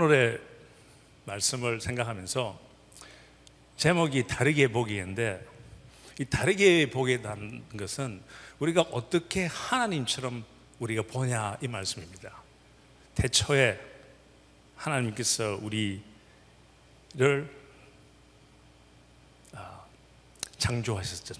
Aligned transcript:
오늘의 0.00 0.38
말씀을 1.24 1.80
생각하면서 1.80 2.60
제목이 3.76 4.28
다르게 4.28 4.68
보기인데 4.68 5.44
이 6.20 6.24
다르게 6.24 6.88
보게 6.88 7.20
된 7.20 7.64
것은 7.76 8.22
우리가 8.60 8.82
어떻게 8.92 9.46
하나님처럼 9.46 10.44
우리가 10.78 11.02
보냐 11.02 11.58
이 11.60 11.66
말씀입니다. 11.66 12.42
대초에 13.16 13.80
하나님께서 14.76 15.58
우리를 15.62 16.00
아, 19.52 19.84
창조하셨죠. 20.58 21.34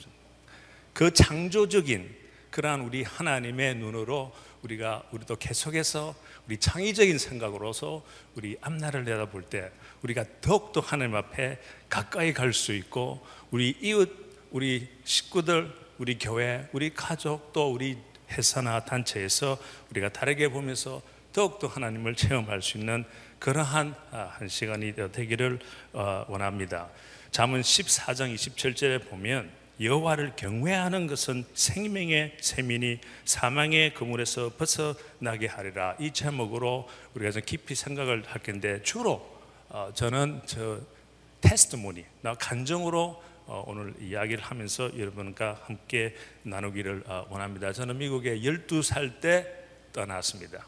그 0.93 1.13
창조적인 1.13 2.13
그러한 2.51 2.81
우리 2.81 3.05
하나님의 3.05 3.77
눈으로 3.77 4.35
우리가 4.63 5.05
우리도 5.13 5.37
계속해서 5.37 6.15
우리 6.47 6.59
창의적인 6.59 7.19
생각으로서 7.19 8.05
우리 8.35 8.57
앞날을 8.61 9.05
내다볼 9.05 9.45
때 9.45 9.71
우리가 10.03 10.25
더욱더 10.41 10.81
하나님 10.81 11.15
앞에 11.15 11.59
가까이 11.89 12.33
갈 12.33 12.53
수 12.53 12.73
있고 12.73 13.25
우리 13.51 13.77
이웃, 13.81 14.11
우리 14.51 14.89
식구들, 15.05 15.73
우리 15.99 16.19
교회, 16.19 16.69
우리 16.73 16.93
가족 16.95 17.53
또 17.53 17.73
우리 17.73 17.99
회사나 18.31 18.85
단체에서 18.85 19.59
우리가 19.91 20.11
다르게 20.11 20.49
보면서 20.49 21.03
더욱더 21.33 21.67
하나님을 21.67 22.15
체험할 22.15 22.63
수 22.63 22.79
있는 22.79 23.05
그러한 23.39 23.95
아, 24.11 24.31
한 24.33 24.49
시간이 24.49 24.95
되기를 25.13 25.61
어, 25.93 26.25
원합니다. 26.29 26.89
잠언 27.31 27.61
14장 27.61 28.35
27절에 28.35 29.09
보면 29.09 29.51
여호와를 29.81 30.35
경외하는 30.35 31.07
것은 31.07 31.45
생명의 31.55 32.37
세민이 32.41 32.99
사망의 33.25 33.95
그물에서 33.95 34.51
벗어나게 34.59 35.47
하리라 35.47 35.95
이 36.01 36.13
제목으로 36.13 36.89
우리가 37.15 37.31
좀 37.31 37.43
깊이 37.45 37.77
생각을 37.77 38.25
할 38.27 38.43
텐데 38.43 38.83
주로 38.83 39.39
어, 39.69 39.91
저는 39.95 40.43
저 40.47 40.81
테스트모니 41.43 42.05
나 42.23 42.35
간정으로 42.35 43.23
어, 43.47 43.65
오늘 43.67 43.95
이야기를 44.01 44.43
하면서 44.43 44.91
여러분과 44.99 45.61
함께 45.65 46.15
나누기를 46.43 47.05
어, 47.07 47.27
원합니다. 47.31 47.73
저는 47.73 47.99
미국에 47.99 48.41
12살 48.41 49.21
때 49.21 49.47
떠났습니다. 49.93 50.67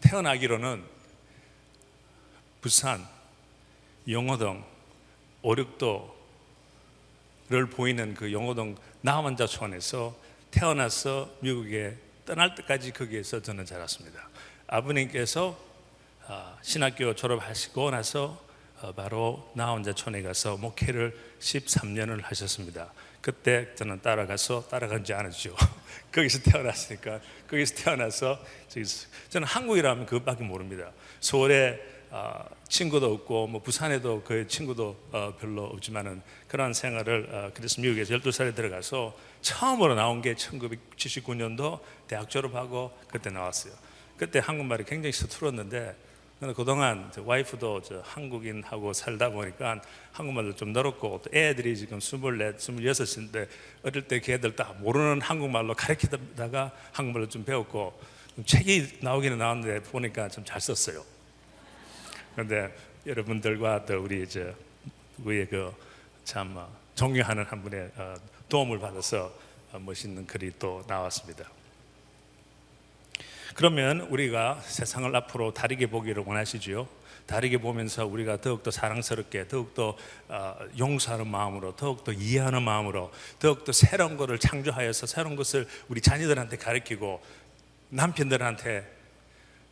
태어나기로는 0.00 0.84
부산, 2.60 3.06
영어동, 4.08 4.64
오륙도 5.42 6.15
를 7.48 7.66
보이는 7.66 8.14
그 8.14 8.32
영호동 8.32 8.76
나환자촌에서 9.02 10.16
태어나서 10.50 11.30
미국에 11.40 11.96
떠날 12.24 12.56
때까지 12.56 12.90
거기에서 12.90 13.40
저는 13.40 13.64
자랐습니다. 13.64 14.28
아버님께서 14.66 15.56
아, 16.26 16.58
신학교 16.62 17.14
졸업하시고 17.14 17.92
나서 17.92 18.44
어, 18.80 18.92
바로 18.92 19.48
나혼자촌에 19.54 20.22
가서 20.22 20.56
목회를 20.56 21.16
13년을 21.38 22.22
하셨습니다. 22.24 22.92
그때 23.20 23.72
저는 23.76 24.02
따라가서 24.02 24.66
따라간지 24.68 25.14
않았죠. 25.14 25.54
거기서 26.10 26.50
태어났으니까 26.50 27.20
거기서 27.48 27.76
태어나서 27.76 28.44
저는 29.28 29.46
한국이라면 29.46 30.06
그것밖에 30.06 30.42
모릅니다. 30.42 30.90
서울에 31.20 31.80
아, 31.80 31.95
친구도 32.68 33.12
없고 33.12 33.46
뭐 33.46 33.60
부산에도 33.62 34.22
그 34.24 34.46
친구도 34.46 34.96
어, 35.12 35.34
별로 35.40 35.64
없지만은 35.64 36.22
그러한 36.48 36.72
생활을 36.72 37.28
어, 37.30 37.50
그래서 37.54 37.80
미국에서 37.80 38.14
12살에 38.16 38.54
들어가서 38.54 39.16
처음으로 39.40 39.94
나온 39.94 40.22
게 40.22 40.34
1979년도 40.34 41.80
대학 42.08 42.28
졸업하고 42.28 42.96
그때 43.08 43.30
나왔어요. 43.30 43.72
그때 44.16 44.40
한국말이 44.42 44.84
굉장히 44.84 45.12
서툴었는데 45.12 46.06
그동안 46.54 47.10
와이프도 47.18 47.82
한국인하고 48.02 48.92
살다 48.92 49.30
보니까 49.30 49.80
한국말도 50.12 50.56
좀 50.56 50.72
늘었고 50.72 51.22
또 51.24 51.30
애들이 51.36 51.76
지금 51.76 51.98
24, 51.98 52.18
26인데 52.18 53.48
어릴 53.82 54.06
때 54.06 54.20
걔들 54.20 54.54
다 54.54 54.74
모르는 54.80 55.22
한국말로 55.22 55.74
가르치다가 55.74 56.72
한국말로 56.92 57.28
좀 57.28 57.42
배웠고 57.44 57.98
책이 58.44 58.98
나오기는 59.00 59.38
나왔는데 59.38 59.82
보니까 59.84 60.28
좀 60.28 60.44
잘 60.44 60.60
썼어요. 60.60 61.15
그런데 62.36 62.70
여러분들과 63.06 63.86
또 63.86 64.02
우리 64.02 64.22
이제 64.22 64.54
우리의 65.24 65.48
그참 65.48 66.54
어, 66.54 66.70
존경하는 66.94 67.44
한 67.44 67.62
분의 67.62 67.90
어, 67.96 68.14
도움을 68.50 68.78
받아서 68.78 69.32
어, 69.72 69.78
멋있는 69.78 70.26
글이 70.26 70.52
또 70.58 70.84
나왔습니다. 70.86 71.48
그러면 73.54 74.02
우리가 74.02 74.60
세상을 74.60 75.16
앞으로 75.16 75.54
다르게 75.54 75.86
보기를 75.86 76.24
원하시지요. 76.26 76.86
다르게 77.24 77.56
보면서 77.56 78.04
우리가 78.04 78.42
더욱더 78.42 78.70
사랑스럽게, 78.70 79.48
더욱더 79.48 79.96
용서하는 80.78 81.26
마음으로, 81.26 81.74
더욱더 81.74 82.12
이해하는 82.12 82.62
마음으로, 82.62 83.10
더욱더 83.38 83.72
새로운 83.72 84.16
것을 84.18 84.38
창조하여서 84.38 85.06
새로운 85.06 85.34
것을 85.34 85.66
우리 85.88 86.02
자녀들한테 86.02 86.58
가르치고 86.58 87.20
남편들한테 87.88 88.95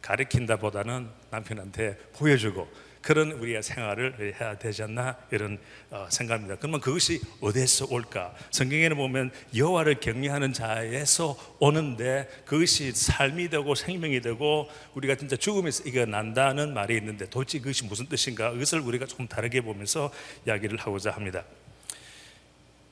가르킨다 0.05 0.57
보다는 0.57 1.09
남편한테 1.31 1.97
보여주고 2.13 2.69
그런 3.01 3.33
우리의 3.33 3.63
생활을 3.63 4.35
해야 4.39 4.57
되지 4.59 4.83
않나 4.83 5.17
이런 5.31 5.59
어, 5.91 6.07
생각입니다. 6.11 6.57
그러면 6.57 6.81
그것이 6.81 7.21
어디서 7.41 7.87
올까? 7.91 8.35
성경에는 8.51 8.97
보면 8.97 9.31
여호와를 9.55 10.01
경외하는 10.01 10.53
자에서 10.53 11.37
오는데 11.59 12.29
그것이 12.47 12.93
삶이 12.93 13.49
되고 13.49 13.75
생명이 13.75 14.21
되고 14.21 14.69
우리가 14.95 15.17
진짜 15.17 15.37
죽음에서 15.37 15.85
이겨난다는 15.85 16.73
말이 16.73 16.97
있는데 16.97 17.29
도대체 17.29 17.59
그것이 17.59 17.85
무슨 17.85 18.07
뜻인가? 18.07 18.53
그것을 18.53 18.81
우리가 18.81 19.07
조금 19.07 19.27
다르게 19.27 19.61
보면서 19.63 20.11
이야기를 20.47 20.79
하고자 20.79 21.11
합니다. 21.11 21.45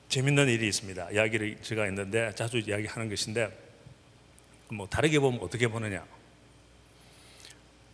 재밌는 0.09 0.47
일이 0.47 0.67
있습니다. 0.67 1.11
이야기를 1.11 1.57
제가 1.61 1.87
있는데 1.87 2.31
자주 2.35 2.59
이야기하는 2.59 3.09
것인데 3.09 3.49
뭐 4.69 4.87
다르게 4.87 5.19
보면 5.19 5.39
어떻게 5.41 5.67
보느냐? 5.67 6.05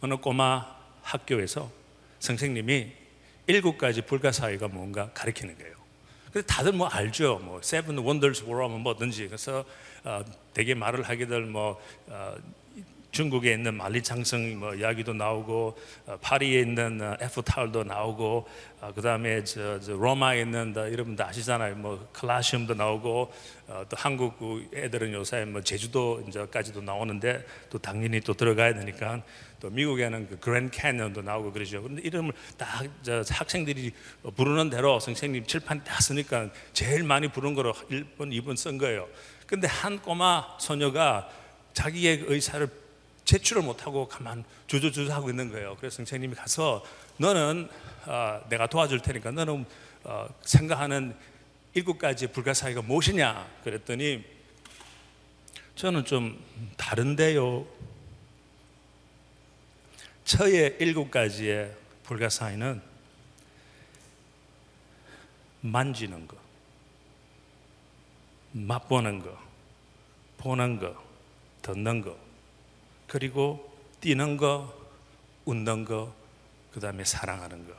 어느 0.01 0.15
꼬마 0.15 0.65
학교에서 1.01 1.69
선생님이 2.19 2.91
일곱 3.47 3.77
가지 3.77 4.01
불가사의가 4.01 4.67
뭔가 4.67 5.09
가르치는 5.13 5.57
거예요. 5.57 5.75
근데 6.31 6.45
다들 6.45 6.73
뭐 6.73 6.87
알죠. 6.87 7.39
뭐 7.43 7.59
Seven 7.61 7.97
Wonders 7.97 8.43
of 8.45 8.50
World라면 8.50 8.81
뭐든지 8.81 9.27
그래서 9.27 9.65
어, 10.03 10.23
되게 10.53 10.75
말을 10.75 11.03
하기들 11.03 11.45
뭐 11.45 11.81
어, 12.07 12.35
중국에 13.11 13.53
있는 13.53 13.73
만리장성 13.73 14.59
뭐 14.59 14.75
이야기도 14.75 15.13
나오고 15.13 15.77
어, 16.05 16.17
파리에 16.21 16.61
있는 16.61 17.01
어, 17.01 17.17
Eiffel 17.19 17.49
Tower도 17.49 17.83
나오고 17.83 18.47
어, 18.81 18.91
그 18.93 19.01
다음에 19.01 19.43
저, 19.43 19.79
저, 19.79 19.93
로마에 19.93 20.41
있는 20.41 20.73
여러분들 20.75 21.25
아시잖아요 21.25 21.75
뭐 21.77 22.07
Colosseum도 22.13 22.75
나오고 22.75 23.33
어, 23.67 23.83
또 23.89 23.97
한국 23.97 24.37
그 24.37 24.69
애들은 24.75 25.11
요새 25.13 25.45
뭐 25.45 25.61
제주도 25.61 26.23
이제까지도 26.27 26.81
나오는데 26.81 27.43
또 27.69 27.79
당연히 27.79 28.19
또 28.21 28.33
들어가야 28.33 28.75
되니까 28.75 29.23
또 29.59 29.69
미국에는 29.69 30.29
그 30.29 30.39
그랜드 30.39 30.77
캐년도 30.77 31.21
나오고 31.21 31.51
그러죠. 31.51 31.81
그런데 31.81 32.01
이름을 32.03 32.33
딱 32.57 32.85
학생들이 33.29 33.91
부르는 34.35 34.69
대로 34.69 34.99
선생님 34.99 35.45
칠판 35.45 35.83
다 35.83 35.99
쓰니까 35.99 36.49
제일 36.73 37.03
많이 37.03 37.27
부른 37.27 37.53
거로 37.53 37.73
1번, 37.73 38.31
2번 38.31 38.55
쓴 38.57 38.77
거예요. 38.77 39.07
근데 39.45 39.67
한 39.67 40.01
꼬마 40.01 40.57
소녀가 40.59 41.29
자기의 41.73 42.25
의사를 42.27 42.69
제출을 43.25 43.61
못하고 43.61 44.07
가만 44.07 44.43
주저주저 44.67 45.13
하고 45.13 45.29
있는 45.29 45.51
거예요. 45.51 45.75
그래서 45.77 45.97
선생님이 45.97 46.35
가서 46.35 46.83
너는 47.17 47.69
어, 48.05 48.41
내가 48.49 48.67
도와줄 48.67 49.01
테니까 49.01 49.31
너는 49.31 49.65
어, 50.03 50.27
생각하는 50.41 51.15
일곱 51.73 51.99
가지 51.99 52.27
불가사의가 52.27 52.81
무엇이냐 52.81 53.47
그랬더니 53.63 54.23
저는 55.75 56.05
좀 56.05 56.43
다른데요. 56.75 57.65
처의 60.29 60.77
일곱 60.79 61.09
가지의 61.09 61.75
불가사의는 62.03 62.79
만지는 65.61 66.27
거, 66.27 66.37
맛보는 68.51 69.23
거, 69.23 69.35
보는 70.37 70.77
거, 70.77 71.03
듣는 71.63 72.01
거, 72.01 72.15
그리고 73.07 73.75
뛰는 74.01 74.37
거, 74.37 74.71
웃는 75.45 75.85
거, 75.85 76.13
그 76.73 76.79
다음에 76.79 77.03
사랑하는 77.03 77.65
거. 77.65 77.73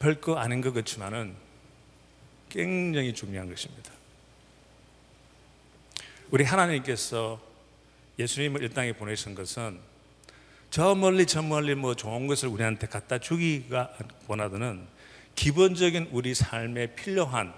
별거 0.00 0.34
아닌 0.34 0.60
것 0.60 0.74
같지만은 0.74 1.36
굉장히 2.48 3.14
중요한 3.14 3.48
것입니다. 3.48 3.95
우리 6.30 6.44
하나님께서 6.44 7.40
예수님을 8.18 8.64
이 8.64 8.68
땅에 8.70 8.92
보내신 8.92 9.34
것은 9.34 9.78
저 10.70 10.94
멀리 10.94 11.26
저 11.26 11.42
멀리 11.42 11.74
뭐 11.74 11.94
좋은 11.94 12.26
것을 12.26 12.48
우리한테 12.48 12.88
갖다 12.88 13.18
주기가 13.18 13.92
원하드는 14.26 14.86
기본적인 15.36 16.08
우리 16.12 16.34
삶에 16.34 16.94
필요한 16.94 17.54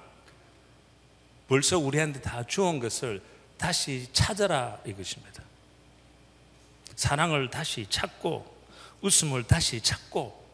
벌써 1.48 1.78
우리한테 1.78 2.20
다 2.20 2.44
주은 2.44 2.78
것을 2.78 3.22
다시 3.56 4.06
찾아라 4.12 4.78
이것입니다. 4.84 5.42
사랑을 6.94 7.48
다시 7.48 7.86
찾고 7.88 8.58
웃음을 9.00 9.44
다시 9.44 9.80
찾고 9.80 10.46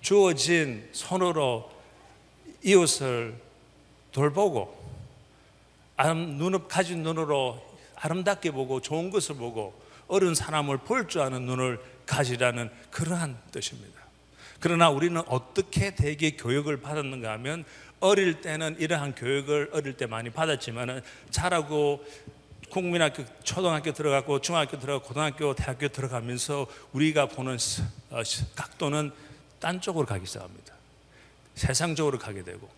주어진 0.00 0.88
손으로 0.92 1.72
이웃을 2.62 3.40
돌보고 4.12 4.75
눈을 6.04 6.68
가진 6.68 7.02
눈으로 7.02 7.62
아름답게 7.96 8.50
보고 8.50 8.80
좋은 8.80 9.10
것을 9.10 9.36
보고 9.36 9.80
어른 10.08 10.34
사람을 10.34 10.78
볼 10.78 11.08
줄 11.08 11.22
아는 11.22 11.42
눈을 11.46 11.80
가지라는 12.06 12.70
그러한 12.90 13.38
뜻입니다. 13.50 14.00
그러나 14.60 14.90
우리는 14.90 15.20
어떻게 15.26 15.94
대개 15.94 16.32
교육을 16.32 16.80
받았는가 16.80 17.32
하면 17.32 17.64
어릴 18.00 18.40
때는 18.40 18.76
이러한 18.78 19.14
교육을 19.14 19.70
어릴 19.72 19.96
때 19.96 20.06
많이 20.06 20.30
받았지만 20.30 21.02
자라고 21.30 22.04
국민학교, 22.70 23.24
초등학교 23.42 23.92
들어가고 23.92 24.40
중학교 24.40 24.78
들어가고 24.78 25.06
고등학교, 25.08 25.54
대학교 25.54 25.88
들어가면서 25.88 26.66
우리가 26.92 27.26
보는 27.26 27.56
어, 28.10 28.22
각도는 28.54 29.12
딴 29.60 29.80
쪽으로 29.80 30.04
가기 30.06 30.26
시작합니다. 30.26 30.74
세상적으로 31.54 32.18
가게 32.18 32.42
되고 32.42 32.68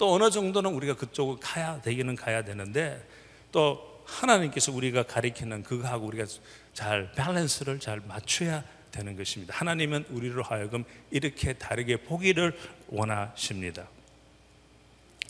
또 0.00 0.14
어느 0.14 0.30
정도는 0.30 0.72
우리가 0.72 0.96
그쪽으로 0.96 1.38
가야 1.38 1.78
되기는 1.82 2.16
가야 2.16 2.42
되는데 2.42 3.06
또 3.52 4.02
하나님께서 4.06 4.72
우리가 4.72 5.02
가리키는 5.02 5.62
그거하고 5.62 6.06
우리가 6.06 6.24
잘 6.72 7.12
밸런스를 7.12 7.80
잘 7.80 8.00
맞춰야 8.00 8.64
되는 8.92 9.14
것입니다. 9.14 9.54
하나님은 9.54 10.06
우리로 10.08 10.42
하여금 10.42 10.84
이렇게 11.10 11.52
다르게 11.52 11.98
보기를 11.98 12.58
원하십니다. 12.88 13.86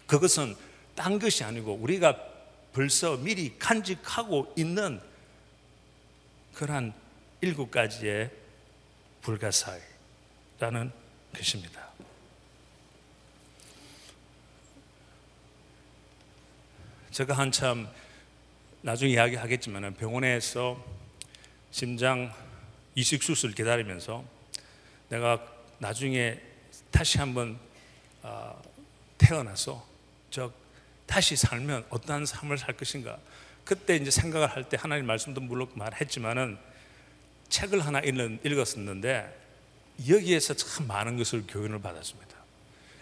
그것은 0.07 0.55
딴 0.95 1.19
것이 1.19 1.43
아니고 1.43 1.75
우리가 1.75 2.17
벌써 2.73 3.17
미리 3.17 3.59
간직하고 3.59 4.55
있는 4.57 5.01
그러한 6.55 6.95
일곱 7.41 7.73
가지의 7.73 8.31
불가사의라는 9.23 10.93
것입니다. 11.35 11.90
제가 17.11 17.35
한참 17.35 17.89
나중에 18.83 19.13
이야기하겠지만 19.13 19.95
병원에서 19.95 20.83
심장 21.73 22.33
이식 22.95 23.23
수술 23.23 23.53
기다리면서 23.53 24.25
내가 25.09 25.45
나중에 25.79 26.41
다시 26.93 27.19
한번 27.19 27.59
어, 28.23 28.63
태어나서 29.19 29.85
저 30.31 30.53
다시 31.07 31.35
살면 31.35 31.87
어떠한 31.91 32.27
삶을 32.27 32.59
살 32.59 32.77
것인가 32.77 33.19
그때 33.65 33.97
이제 33.97 34.11
생각을 34.11 34.47
할 34.49 34.65
때 34.65 34.77
하나님 34.81 35.07
말씀도 35.07 35.41
물론 35.41 35.69
말했지만은 35.75 36.59
책을 37.49 37.85
하나 37.85 38.01
읽었었는데 38.01 39.37
여기에서 40.09 40.55
참 40.55 40.87
많은 40.87 41.17
것을 41.19 41.45
교훈을 41.49 41.81
받았습니다. 41.81 42.37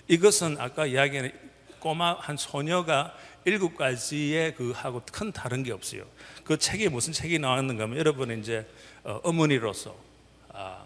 이것은 0.09 0.57
아까 0.59 0.87
이야기한 0.87 1.31
꼬마 1.79 2.15
한 2.15 2.37
소녀가 2.39 3.15
일곱 3.49 3.77
가지의 3.77 4.55
그 4.55 4.73
하고 4.73 5.01
큰 5.11 5.33
다른 5.33 5.63
게 5.63 5.73
없어요. 5.73 6.05
그 6.45 6.59
책에 6.59 6.91
무슨 6.91 7.15
책이 7.15 7.39
나왔는가 7.39 7.85
하면 7.85 7.97
여러분 7.99 8.39
이제 8.39 8.67
어, 9.05 9.21
어머니로서 9.25 9.97
아, 10.51 10.85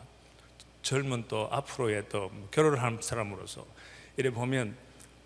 젊은 0.82 1.25
또 1.26 1.49
앞으로의 1.50 2.05
또 2.09 2.31
결혼을 2.53 2.81
한 2.81 2.99
사람으로서 3.00 3.67
이래 4.17 4.31
보면 4.31 4.76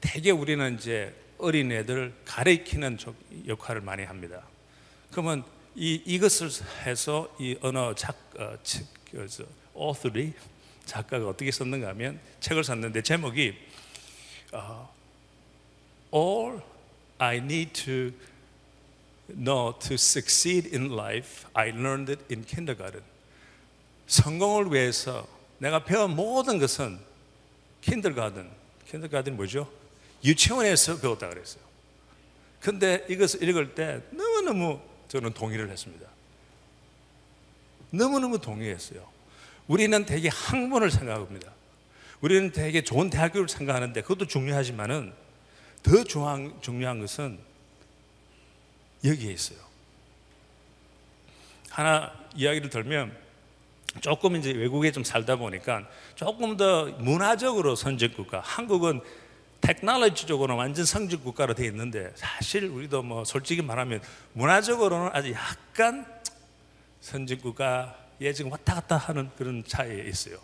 대개 0.00 0.31
우리는 0.31 0.77
이제 0.77 1.15
어린 1.37 1.71
애들 1.73 2.15
가르치는 2.25 2.97
역할을 3.47 3.83
많이 3.83 4.05
합니다. 4.05 4.43
그러면 5.11 5.44
이 5.75 6.00
이것을 6.06 6.49
해서 6.87 7.35
이 7.38 7.55
언어 7.61 7.94
작 7.94 8.17
어, 8.38 8.56
그래서 9.11 9.44
author이 9.77 10.33
작가가 10.87 11.29
어떻게 11.29 11.50
썼는가 11.50 11.88
하면 11.88 12.19
책을 12.41 12.65
썼는데 12.65 13.03
제목이 13.03 13.55
어, 14.53 14.91
All 16.15 16.75
I 17.18 17.36
need 17.36 17.72
to 17.84 18.12
know 19.28 19.78
to 19.80 19.94
succeed 19.94 20.68
in 20.74 20.92
life, 20.92 21.46
I 21.54 21.70
learned 21.70 22.12
it 22.12 22.24
in 22.30 22.44
kindergarten. 22.44 23.02
성공을 24.06 24.72
위해서 24.72 25.26
내가 25.58 25.84
배운 25.84 26.14
모든 26.14 26.58
것은 26.58 26.98
kindergarten. 27.80 28.50
kindergarten 28.88 29.36
뭐죠? 29.36 29.70
유치원에서 30.24 31.00
배웠다 31.00 31.28
그랬어요. 31.28 31.62
근데 32.60 33.04
이것을 33.08 33.42
읽을 33.42 33.74
때 33.74 34.02
너무너무 34.10 34.80
저는 35.08 35.32
동의를 35.32 35.70
했습니다. 35.70 36.06
너무너무 37.90 38.40
동의했어요. 38.40 39.06
우리는 39.66 40.04
되게 40.04 40.28
학문을 40.28 40.90
생각합니다. 40.90 41.52
우리는 42.20 42.50
되게 42.52 42.82
좋은 42.82 43.10
대학교를 43.10 43.48
생각하는데 43.48 44.00
그것도 44.02 44.26
중요하지만은 44.26 45.12
더 45.87 46.03
중요한, 46.03 46.53
중요한 46.61 46.99
것은 46.99 47.38
여기에 49.05 49.33
있어요. 49.33 49.59
하나 51.71 52.12
이야기를 52.35 52.71
들면 52.71 53.17
조금 54.00 54.35
이제 54.35 54.50
외국에 54.50 54.91
좀 54.91 55.05
살다 55.05 55.37
보니까 55.37 55.87
조금 56.17 56.56
더 56.56 56.87
문화적으로 56.99 57.77
선진국가, 57.77 58.41
한국은 58.41 59.00
테크놀로지적으로 59.61 60.56
완전 60.56 60.85
성직 60.85 61.23
국가로 61.23 61.55
되어 61.55 61.67
있는데 61.67 62.12
사실 62.17 62.65
우리도 62.65 63.03
뭐 63.03 63.25
솔직히 63.25 63.62
말하면 63.62 64.03
문화적으로는 64.33 65.11
아주 65.12 65.33
약간 65.33 66.05
선진 67.00 67.38
국가에 67.38 68.33
지금 68.35 68.50
왔다 68.50 68.75
갔다 68.75 68.97
하는 68.97 69.31
그런 69.37 69.62
차이에 69.65 70.09
있어요. 70.09 70.38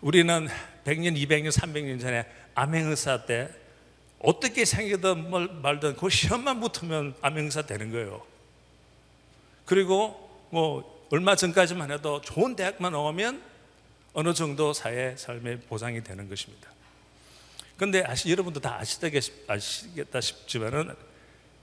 우리는 0.00 0.48
100년, 0.84 1.16
200년, 1.16 1.50
300년 1.50 2.00
전에 2.00 2.26
암행의사 2.54 3.26
때 3.26 3.48
어떻게 4.18 4.64
생기든 4.64 5.60
말든 5.62 5.96
그 5.96 6.08
시험만 6.08 6.60
붙으면 6.60 7.14
암행의사 7.20 7.62
되는 7.62 7.90
거예요. 7.90 8.24
그리고 9.64 10.48
뭐 10.50 11.06
얼마 11.10 11.36
전까지만 11.36 11.90
해도 11.90 12.20
좋은 12.20 12.56
대학만 12.56 12.92
나오면 12.92 13.42
어느 14.12 14.32
정도 14.32 14.72
사회 14.72 15.16
삶의 15.16 15.60
보장이 15.62 16.02
되는 16.02 16.28
것입니다. 16.28 16.70
근데 17.76 18.02
아시, 18.02 18.30
여러분도 18.30 18.60
다 18.60 18.80
아시겠다 18.80 20.20
싶지만은 20.20 20.94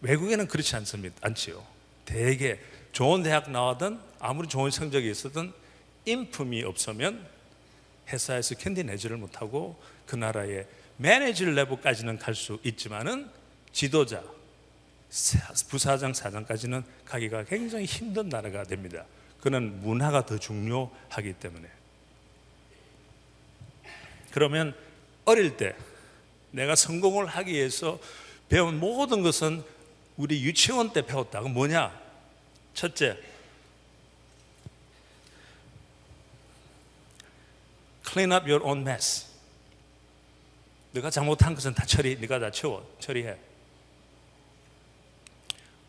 외국에는 0.01 0.47
그렇지 0.47 0.75
않습니다. 0.75 1.15
않지요. 1.21 1.65
대개 2.05 2.59
좋은 2.91 3.23
대학 3.23 3.49
나와든 3.49 3.99
아무리 4.19 4.47
좋은 4.47 4.69
성적이 4.69 5.09
있었든 5.09 5.51
인품이 6.05 6.63
없으면 6.63 7.32
회사에서 8.09 8.55
견디내지를 8.55 9.17
못하고 9.17 9.79
그 10.05 10.15
나라의 10.15 10.67
매니저 10.97 11.45
레벨까지는 11.45 12.17
갈 12.17 12.35
수 12.35 12.59
있지만은 12.63 13.29
지도자, 13.71 14.23
부사장, 15.69 16.13
사장까지는 16.13 16.83
가기가 17.05 17.43
굉장히 17.43 17.85
힘든 17.85 18.29
나라가 18.29 18.63
됩니다. 18.63 19.05
그는 19.41 19.81
문화가 19.81 20.25
더 20.25 20.37
중요하기 20.37 21.33
때문에. 21.33 21.67
그러면 24.31 24.75
어릴 25.25 25.57
때 25.57 25.75
내가 26.51 26.75
성공을 26.75 27.25
하기 27.25 27.51
위해서 27.51 27.99
배운 28.49 28.79
모든 28.79 29.21
것은 29.21 29.63
우리 30.17 30.43
유치원 30.43 30.93
때 30.93 31.03
배웠다. 31.05 31.41
그 31.41 31.47
뭐냐? 31.47 31.99
첫째, 32.73 33.17
clean 38.13 38.31
up 38.31 38.47
your 38.47 38.63
own 38.63 38.81
mess. 38.81 39.25
네가 40.91 41.09
잘못한 41.09 41.55
것은 41.55 41.73
다 41.73 41.83
처리, 41.85 42.15
네가 42.17 42.37
다 42.37 42.51
치워, 42.51 42.87
처리해. 42.99 43.35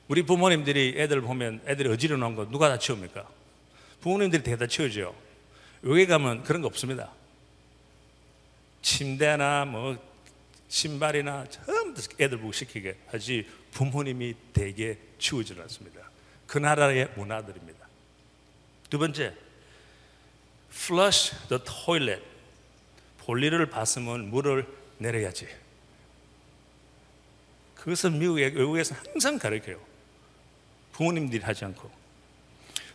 우리 0.08 0.22
부모님들이 0.22 0.94
애들 0.96 1.20
보면 1.20 1.62
애들이 1.66 1.90
어지러 1.90 2.16
놓은 2.16 2.34
거 2.34 2.48
누가 2.48 2.68
다 2.68 2.78
치웁니까? 2.78 3.28
부모님들이 4.00 4.42
대다 4.42 4.66
치우죠. 4.66 5.14
여기 5.84 6.06
가면 6.06 6.44
그런 6.44 6.62
거 6.62 6.68
없습니다. 6.68 7.12
침대나 8.80 9.66
뭐 9.66 9.96
신발이나 10.68 11.46
전부 11.48 12.00
애들 12.18 12.38
보고 12.38 12.52
시키게 12.52 12.96
하지 13.08 13.46
부모님이 13.72 14.34
대개 14.52 14.96
치우지 15.18 15.54
않습니다. 15.58 16.10
그 16.46 16.58
나라의 16.58 17.10
문화들입니다. 17.16 17.86
두 18.88 18.98
번째, 18.98 19.34
flush 20.74 21.32
the 21.48 21.62
toilet. 21.64 22.22
볼일을 23.18 23.70
봤으면 23.70 24.30
물을 24.30 24.66
내려야지. 24.98 25.48
그것은 27.76 28.18
미국에, 28.18 28.46
외국에서 28.46 28.94
항상 29.12 29.38
가르쳐요. 29.38 29.78
부모님들이 30.92 31.42
하지 31.42 31.64
않고. 31.64 31.90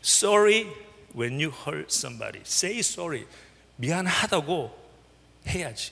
Sorry 0.03 0.67
when 1.15 1.33
you 1.41 1.51
hurt 1.51 1.87
somebody. 1.89 2.41
Say 2.41 2.79
sorry. 2.79 3.25
미안하다고 3.77 4.77
해야지. 5.47 5.91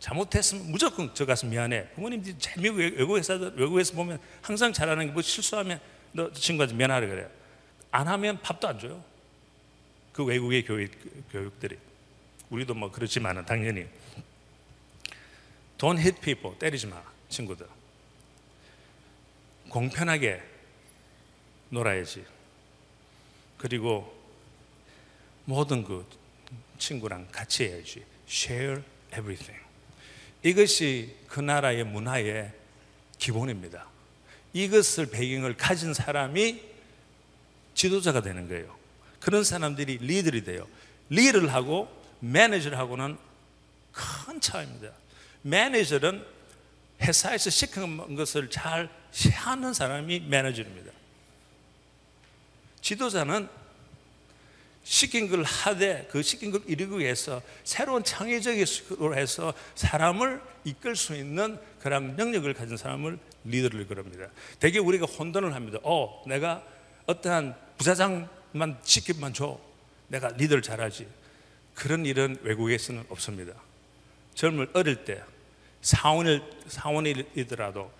잘못했으면 0.00 0.70
무조건 0.70 1.14
저 1.14 1.26
가서 1.26 1.46
미안해. 1.46 1.90
부모님들이 1.90 2.36
제 2.38 2.52
미국 2.58 2.78
외국 2.78 3.16
회사들 3.16 3.52
외국에서 3.56 3.94
보면 3.94 4.18
항상 4.42 4.72
잘하는 4.72 5.08
게 5.08 5.12
뭐 5.12 5.22
실수하면 5.22 5.80
너 6.12 6.32
친구한테 6.32 6.74
미안하라 6.74 7.06
그래. 7.06 7.28
안 7.90 8.08
하면 8.08 8.40
밥도 8.40 8.66
안 8.68 8.78
줘요. 8.78 9.04
그 10.12 10.24
외국의 10.24 10.64
교육 10.64 10.90
교육들이 11.30 11.78
우리도 12.50 12.74
뭐 12.74 12.90
그렇지만은 12.90 13.44
당연히 13.44 13.86
Don't 15.78 15.98
hit 15.98 16.20
people 16.20 16.58
때리지 16.58 16.86
마 16.86 17.02
친구들. 17.28 17.66
공평하게 19.70 20.42
놀아야지. 21.70 22.24
그리고 23.56 24.12
모든 25.44 25.84
그 25.84 26.04
친구랑 26.78 27.28
같이 27.30 27.64
해야지. 27.64 28.04
Share 28.28 28.82
everything. 29.12 29.58
이것이 30.42 31.16
그 31.28 31.40
나라의 31.40 31.84
문화의 31.84 32.52
기본입니다. 33.18 33.86
이것을 34.52 35.06
배경을 35.06 35.56
가진 35.56 35.94
사람이 35.94 36.62
지도자가 37.74 38.20
되는 38.20 38.48
거예요. 38.48 38.79
그런 39.20 39.44
사람들이 39.44 39.98
리더이 39.98 40.44
돼요. 40.44 40.66
리더를 41.10 41.52
하고 41.52 41.88
매니저를 42.20 42.78
하고는 42.78 43.16
큰 43.92 44.40
차이입니다. 44.40 44.90
매니저는 45.42 46.24
회사에서 47.02 47.50
시킨 47.50 48.16
것을 48.16 48.50
잘 48.50 48.88
하는 49.32 49.72
사람이 49.72 50.20
매니저입니다. 50.20 50.92
지도자는 52.80 53.48
시킨 54.82 55.28
걸 55.28 55.42
하되 55.44 56.08
그 56.10 56.22
시킨 56.22 56.50
걸 56.50 56.62
이루기 56.66 56.98
위해서 56.98 57.42
새로운 57.64 58.02
창의적으로 58.02 59.14
해서 59.14 59.52
사람을 59.74 60.40
이끌 60.64 60.96
수 60.96 61.14
있는 61.14 61.58
그런 61.80 62.16
능력을 62.16 62.52
가진 62.54 62.76
사람을 62.76 63.18
리더를 63.44 63.86
그럽니다. 63.86 64.28
대개 64.58 64.78
우리가 64.78 65.06
혼돈을 65.06 65.54
합니다. 65.54 65.78
어, 65.82 66.22
내가 66.26 66.62
어떠한 67.06 67.54
부사장 67.78 68.28
만 68.52 68.78
시키만 68.82 69.32
줘. 69.32 69.58
내가 70.08 70.28
리더를 70.28 70.62
잘하지. 70.62 71.06
그런 71.74 72.04
일은 72.04 72.38
외국에서는 72.42 73.04
없습니다. 73.08 73.54
젊을 74.34 74.70
어릴 74.74 75.04
때 75.04 75.22
사원일 75.82 76.42
사원이더라도 76.66 77.90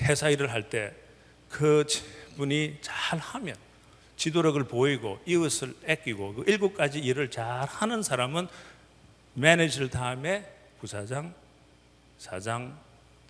회사 0.00 0.28
일을 0.30 0.50
할 0.50 0.68
때 0.68 1.08
그 1.48 1.84
분이 2.36 2.78
잘 2.80 3.18
하면 3.18 3.56
지도력을 4.16 4.62
보이고 4.64 5.20
이웃을 5.26 5.74
아끼고 5.88 6.34
그 6.34 6.44
일곱 6.46 6.74
가지 6.74 6.98
일을 6.98 7.30
잘 7.30 7.64
하는 7.66 8.02
사람은 8.02 8.48
매니저 9.34 9.88
다음에 9.88 10.52
부사장, 10.80 11.34
사장, 12.18 12.78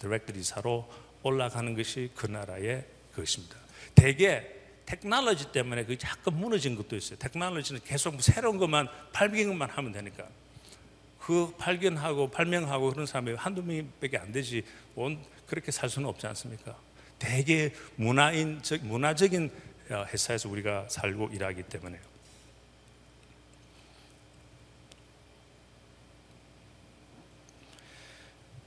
디렉터리사로 0.01 0.91
올라가는 1.23 1.75
것이 1.75 2.11
그 2.15 2.27
나라의 2.27 2.85
것입니다. 3.15 3.57
대개 3.95 4.47
테크놀로지 4.89 5.53
때문에 5.53 5.85
그 5.85 5.99
약간 6.03 6.35
무너진 6.35 6.75
것도 6.75 6.97
있어요. 6.97 7.19
테크놀로지는 7.19 7.83
계속 7.85 8.15
뭐 8.15 8.23
새로운 8.23 8.57
것만 8.57 8.89
발견만 9.13 9.69
하면 9.69 9.93
되니까 9.93 10.27
그 11.21 11.55
발견하고 11.59 12.31
발명하고 12.31 12.91
그런 12.91 13.05
사람이 13.05 13.35
한두 13.35 13.63
명밖에 13.63 14.17
안 14.17 14.33
되지 14.33 14.65
온 14.95 15.23
그렇게 15.47 15.71
살 15.71 15.91
수는 15.91 16.09
없지 16.09 16.27
않습니까? 16.29 16.75
대개 17.19 17.71
문화인 17.97 18.63
문화적인 18.81 19.51
회사에서 19.91 20.49
우리가 20.49 20.89
살고 20.89 21.31
일하기 21.35 21.65
때문에요. 21.65 22.01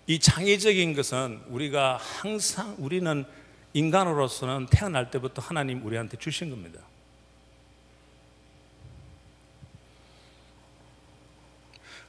이 0.05 0.19
창의적인 0.19 0.93
것은 0.93 1.41
우리가 1.47 1.97
항상 1.97 2.75
우리는 2.77 3.25
인간으로서는 3.73 4.67
태어날 4.67 5.09
때부터 5.11 5.41
하나님 5.41 5.85
우리한테 5.85 6.17
주신 6.17 6.49
겁니다. 6.49 6.81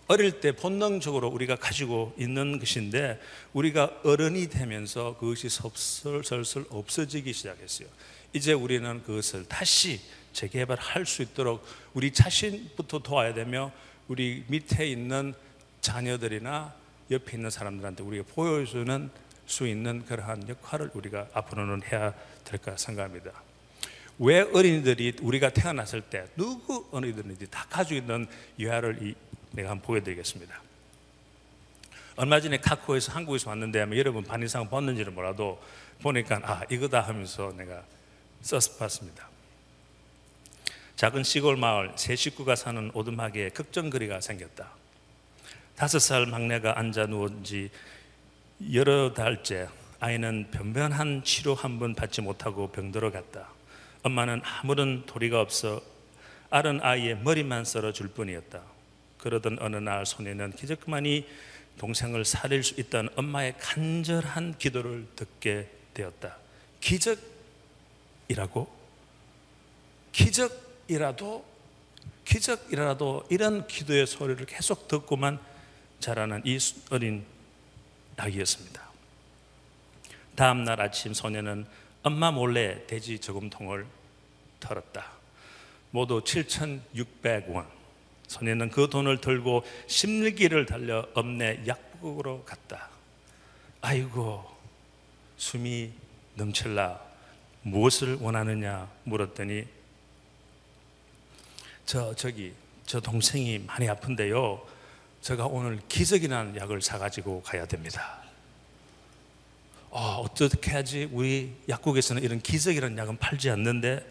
어릴 0.08 0.40
때 0.40 0.52
본능적으로 0.52 1.28
우리가 1.28 1.56
가지고 1.56 2.12
있는 2.18 2.58
것인데 2.58 3.20
우리가 3.52 4.00
어른이 4.04 4.48
되면서 4.48 5.16
그것이 5.18 5.48
설설 5.48 6.66
없어지기 6.68 7.32
시작했어요. 7.32 7.88
이제 8.32 8.52
우리는 8.52 9.02
그것을 9.04 9.46
다시 9.46 10.00
재개발할 10.32 11.06
수 11.06 11.22
있도록 11.22 11.64
우리 11.94 12.12
자신부터 12.12 12.98
도와야 12.98 13.32
되며 13.32 13.72
우리 14.08 14.44
밑에 14.48 14.86
있는 14.86 15.34
자녀들이나 15.80 16.74
옆에 17.10 17.36
있는 17.36 17.50
사람들한테 17.50 18.02
우리가 18.02 18.24
보여주는 18.34 19.10
수 19.46 19.66
있는 19.66 20.04
그러한 20.06 20.48
역할을 20.48 20.90
우리가 20.94 21.28
앞으로는 21.32 21.82
해야 21.90 22.14
될까 22.44 22.76
생각합니다. 22.76 23.32
왜 24.18 24.40
어린이들이 24.40 25.16
우리가 25.20 25.50
태어났을 25.50 26.00
때 26.02 26.26
누구 26.36 26.86
어린이들인지 26.92 27.48
다 27.50 27.66
가지고 27.68 28.00
있는 28.00 28.26
유아를 28.58 29.14
내가 29.52 29.70
한번 29.70 29.86
보여드리겠습니다. 29.86 30.60
얼마 32.16 32.40
전에 32.40 32.58
카코에서 32.58 33.12
한국에서 33.12 33.50
왔는데 33.50 33.80
아마 33.80 33.96
여러분 33.96 34.22
반 34.22 34.42
이상 34.42 34.68
봤는지는 34.68 35.14
몰라도 35.14 35.60
보니까 36.02 36.40
아 36.42 36.62
이거다 36.70 37.00
하면서 37.00 37.52
내가 37.56 37.82
써서 38.42 38.76
봤습니다. 38.76 39.28
작은 40.96 41.24
시골 41.24 41.56
마을 41.56 41.92
세 41.96 42.14
식구가 42.14 42.54
사는 42.54 42.90
오두막에 42.94 43.48
걱정거리가 43.50 44.20
생겼다. 44.20 44.70
다섯 45.74 45.98
살 45.98 46.26
막내가 46.26 46.78
앉아 46.78 47.06
누운 47.06 47.42
지 47.44 47.70
여러 48.70 49.12
달째 49.12 49.68
아이는 49.98 50.48
변변한 50.50 51.22
치료 51.24 51.54
한 51.54 51.78
번 51.78 51.94
받지 51.94 52.20
못하고 52.20 52.68
병들어 52.68 53.10
갔다. 53.10 53.48
엄마는 54.02 54.40
아무런 54.44 55.04
도리가 55.06 55.40
없어 55.40 55.80
아른 56.50 56.80
아이의 56.82 57.18
머리만 57.18 57.64
썰어줄 57.64 58.08
뿐이었다. 58.08 58.62
그러던 59.18 59.58
어느 59.60 59.76
날 59.76 60.04
소녀는 60.06 60.52
기적그만이 60.52 61.26
동생을 61.78 62.24
살릴 62.24 62.62
수 62.62 62.78
있다는 62.78 63.10
엄마의 63.16 63.54
간절한 63.58 64.58
기도를 64.58 65.06
듣게 65.16 65.68
되었다. 65.94 66.36
기적이라고? 66.80 67.22
기적이라도 70.12 71.44
기적이라도 72.24 73.26
이런 73.30 73.66
기도의 73.66 74.06
소리를 74.06 74.44
계속 74.46 74.88
듣고만 74.88 75.38
자라는 76.00 76.42
이 76.44 76.58
어린 76.90 77.24
아기였습니다. 78.16 78.82
다음 80.34 80.64
날 80.64 80.80
아침 80.80 81.14
소녀는 81.14 81.66
엄마 82.02 82.30
몰래 82.30 82.86
돼지 82.86 83.18
저금통을 83.18 83.86
털었다. 84.60 85.12
모두 85.90 86.22
7,600원. 86.22 87.66
소녀는 88.26 88.70
그 88.70 88.88
돈을 88.88 89.20
들고 89.20 89.62
심리기를 89.86 90.64
달려 90.64 91.06
엄내 91.14 91.62
약국으로 91.66 92.44
갔다. 92.44 92.88
아이고, 93.82 94.44
숨이 95.36 95.92
넘칠라. 96.34 96.98
무엇을 97.62 98.16
원하느냐 98.20 98.90
물었더니 99.04 99.64
저 101.86 102.14
저기 102.14 102.52
저 102.86 103.00
동생이 103.00 103.60
많이 103.60 103.88
아픈데요. 103.88 104.66
제가 105.22 105.46
오늘 105.46 105.80
기적이라는 105.86 106.56
약을 106.56 106.82
사가지고 106.82 107.42
가야 107.42 107.64
됩니다. 107.66 108.18
어, 109.90 110.20
어떻게 110.20 110.72
하지? 110.72 111.08
우리 111.12 111.54
약국에서는 111.68 112.20
이런 112.24 112.40
기적이라는 112.40 112.98
약은 112.98 113.18
팔지 113.18 113.48
않는데 113.50 114.04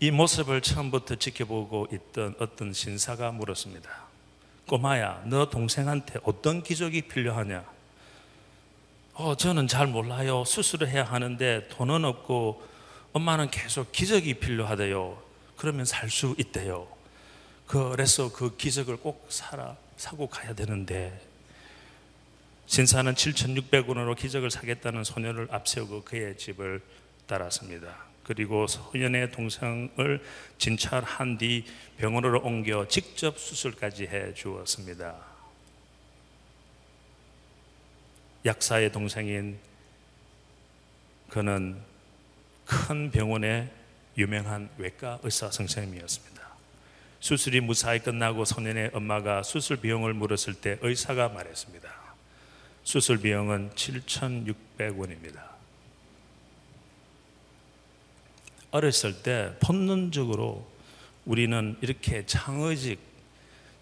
이 0.00 0.10
모습을 0.10 0.62
처음부터 0.62 1.16
지켜보고 1.16 1.88
있던 1.92 2.36
어떤 2.38 2.72
신사가 2.72 3.32
물었습니다. 3.32 3.90
꼬마야, 4.66 5.22
너 5.26 5.50
동생한테 5.50 6.20
어떤 6.22 6.62
기적이 6.62 7.02
필요하냐? 7.02 7.64
어, 9.12 9.36
저는 9.36 9.68
잘 9.68 9.86
몰라요. 9.86 10.44
수술을 10.46 10.88
해야 10.88 11.04
하는데 11.04 11.68
돈은 11.68 12.06
없고 12.06 12.66
엄마는 13.12 13.50
계속 13.50 13.92
기적이 13.92 14.34
필요하대요. 14.34 15.22
그러면 15.56 15.84
살 15.84 16.08
수 16.08 16.34
있대요. 16.38 16.95
그래서 17.66 18.32
그 18.32 18.56
기적을 18.56 18.98
꼭 18.98 19.26
사라, 19.28 19.76
사고 19.96 20.28
가야 20.28 20.54
되는데 20.54 21.20
신사는 22.66 23.14
7,600원으로 23.14 24.16
기적을 24.16 24.50
사겠다는 24.50 25.04
소녀를 25.04 25.48
앞세우고 25.50 26.04
그의 26.04 26.36
집을 26.36 26.80
따랐습니다. 27.26 28.06
그리고 28.24 28.66
소년의 28.66 29.30
동생을 29.30 30.20
진찰한 30.58 31.38
뒤 31.38 31.64
병원으로 31.96 32.40
옮겨 32.40 32.86
직접 32.88 33.38
수술까지 33.38 34.08
해 34.08 34.34
주었습니다. 34.34 35.16
약사의 38.44 38.90
동생인 38.90 39.58
그는 41.28 41.80
큰 42.64 43.10
병원의 43.12 43.70
유명한 44.18 44.70
외과 44.76 45.20
의사 45.22 45.50
선생님이었습니다. 45.50 46.35
수술이 47.20 47.60
무사히 47.60 47.98
끝나고 47.98 48.44
소년의 48.44 48.90
엄마가 48.92 49.42
수술 49.42 49.78
비용을 49.78 50.14
물었을 50.14 50.54
때 50.54 50.78
의사가 50.82 51.28
말했습니다. 51.30 51.88
수술 52.84 53.18
비용은 53.20 53.70
7,600원입니다. 53.74 55.56
어렸을 58.70 59.22
때 59.22 59.54
본능적으로 59.60 60.66
우리는 61.24 61.76
이렇게 61.80 62.24
창의직, 62.26 63.00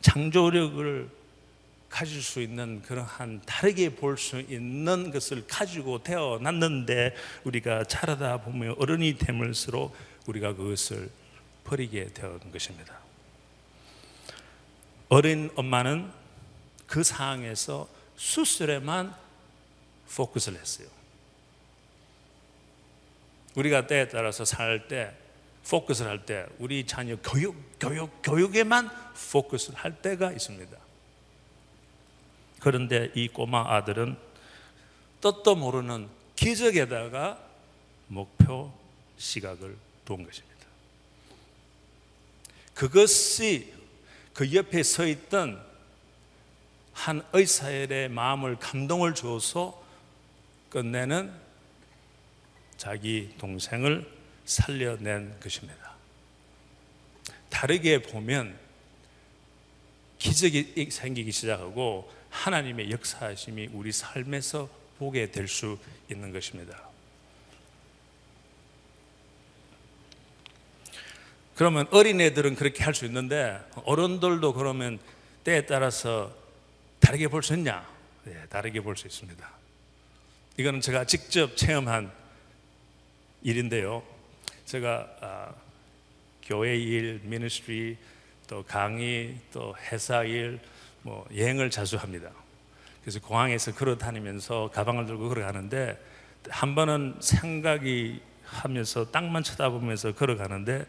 창조력을 0.01 1.09
가질 1.89 2.23
수 2.23 2.41
있는 2.41 2.83
그러한 2.83 3.43
다르게 3.47 3.95
볼 3.95 4.17
수 4.17 4.41
있는 4.41 5.11
것을 5.11 5.47
가지고 5.47 6.03
태어났는데 6.03 7.15
우리가 7.45 7.85
자라다 7.85 8.39
보면 8.39 8.77
어른이 8.79 9.19
되면서록 9.19 9.95
우리가 10.27 10.55
그것을 10.55 11.11
버리게 11.65 12.09
되는 12.15 12.41
것입니다. 12.51 12.99
어린 15.15 15.49
엄마는 15.55 16.11
그 16.89 17.05
상황에서 17.05 17.89
수술에만 18.17 19.15
포커스를 20.13 20.59
했어요. 20.61 20.89
우리가 23.55 23.87
때에 23.87 24.09
따라서 24.09 24.45
살 24.45 24.89
때, 24.89 25.17
포커스를 25.71 26.11
할 26.11 26.27
때, 26.27 26.47
우리 26.59 26.85
자녀 26.85 27.15
교육, 27.19 27.55
교육, 27.79 28.11
교육에만 28.25 28.91
포커스를 29.31 29.79
할 29.79 30.03
때가 30.03 30.33
있습니다. 30.33 30.77
그런데 32.59 33.13
이 33.15 33.29
꼬마 33.29 33.73
아들은 33.77 34.17
뜻도 35.21 35.55
모르는 35.55 36.09
기적에다가 36.35 37.39
목표 38.09 38.73
시각을 39.19 39.77
둔 40.05 40.27
것입니다. 40.27 40.67
그것이 42.75 43.84
그 44.35 44.53
옆에 44.53 44.83
서 44.83 45.07
있던 45.07 45.65
한 46.93 47.25
의사의 47.33 48.09
마음을 48.09 48.57
감동을 48.57 49.15
줘서 49.15 49.83
끝내는 50.71 51.33
자기 52.77 53.33
동생을 53.39 54.11
살려낸 54.45 55.39
것입니다. 55.41 55.95
다르게 57.49 58.03
보면 58.03 58.59
기적이 60.19 60.91
생기기 60.91 61.31
시작하고 61.31 62.13
하나님의 62.31 62.91
역사하심이 62.91 63.69
우리 63.73 63.93
삶에서 63.93 64.69
보게 64.99 65.31
될 65.31 65.47
수 65.47 65.79
있는 66.11 66.33
것입니다. 66.33 66.94
그러면 71.55 71.87
어린애들은 71.91 72.57
그렇게 72.57 72.83
할 72.83 72.95
수 72.95 73.05
있는데 73.07 73.59
어른들도 73.85 74.53
그러면 74.55 74.99
때에 75.45 75.67
따라서 75.67 76.35
다르게 77.01 77.29
볼 77.29 77.43
수 77.43 77.55
있냐? 77.55 77.87
네, 78.25 78.35
다르게 78.49 78.81
볼 78.81 78.97
수 78.97 79.07
있습니다. 79.07 79.49
이거는 80.57 80.81
제가 80.81 81.05
직접 81.05 81.57
체험한 81.57 82.11
일인데요. 83.43 84.03
제가 84.65 85.17
아, 85.21 85.55
교회 86.43 86.77
일, 86.77 87.21
미니스트리, 87.25 87.97
또 88.49 88.63
강의, 88.65 89.37
또 89.53 89.75
회사 89.91 90.23
일, 90.25 90.61
뭐 91.03 91.27
여행을 91.35 91.71
자주 91.71 91.97
합니다. 91.97 92.31
그래서 93.03 93.21
공항에서 93.21 93.73
걸어 93.75 93.99
다니면서 93.99 94.71
가방을 94.73 95.07
들고 95.07 95.29
걸어가는데 95.29 96.01
한 96.49 96.75
번은 96.75 97.17
생각이 97.21 98.21
하면서 98.45 99.11
땅만 99.11 99.43
쳐다보면서 99.43 100.15
걸어가는데 100.15 100.87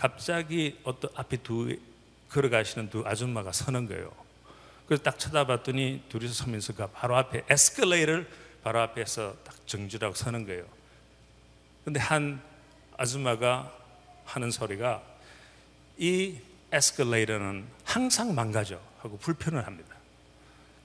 갑자기 0.00 0.80
어떤 0.82 1.10
앞에 1.14 1.36
두 1.42 1.76
걸어가시는 2.30 2.88
두 2.88 3.06
아줌마가 3.06 3.52
서는 3.52 3.86
거예요. 3.86 4.10
그래서 4.86 5.02
딱 5.02 5.18
쳐다봤더니 5.18 6.04
둘이서 6.08 6.32
서면서 6.32 6.74
그 6.74 6.86
바로 6.86 7.18
앞에 7.18 7.42
에스컬레이터를 7.50 8.26
바로 8.64 8.80
앞에서 8.80 9.36
딱 9.44 9.54
정지하고 9.66 10.14
서는 10.14 10.46
거예요. 10.46 10.64
근데 11.84 12.00
한 12.00 12.40
아줌마가 12.96 13.76
하는 14.24 14.50
소리가 14.50 15.02
이 15.98 16.38
에스컬레이터는 16.72 17.66
항상 17.84 18.34
망가져 18.34 18.80
하고 19.00 19.18
불편을 19.18 19.66
합니다. 19.66 19.96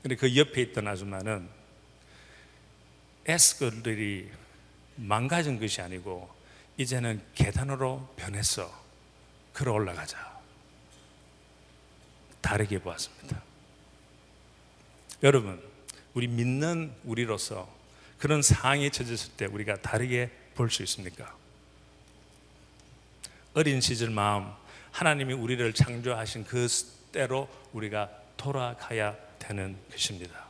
근데 0.01 0.17
그 0.17 0.35
옆에 0.35 0.61
있던 0.61 0.89
아줌마는 0.89 1.47
에스컬레이터이 3.25 4.27
망가진 4.97 5.57
것이 5.57 5.81
아니고 5.81 6.29
이제는 6.77 7.23
계단으로 7.33 8.13
변했어. 8.17 8.84
걸어 9.55 9.71
올라가자. 9.71 10.35
다르게 12.41 12.77
보았습니다. 12.77 13.41
여러분, 15.23 15.63
우리 16.13 16.27
믿는 16.27 16.93
우리로서 17.05 17.73
그런 18.19 18.41
상황에 18.41 18.89
처졌을 18.89 19.31
때 19.37 19.45
우리가 19.45 19.81
다르게 19.81 20.29
볼 20.55 20.69
수 20.69 20.83
있습니까? 20.83 21.35
어린 23.53 23.79
시절 23.79 24.09
마음, 24.09 24.51
하나님이 24.91 25.33
우리를 25.33 25.73
창조하신 25.73 26.43
그 26.43 26.67
때로 27.13 27.47
우리가 27.71 28.11
돌아가야 28.35 29.15
되는 29.39 29.77
것입니다. 29.89 30.45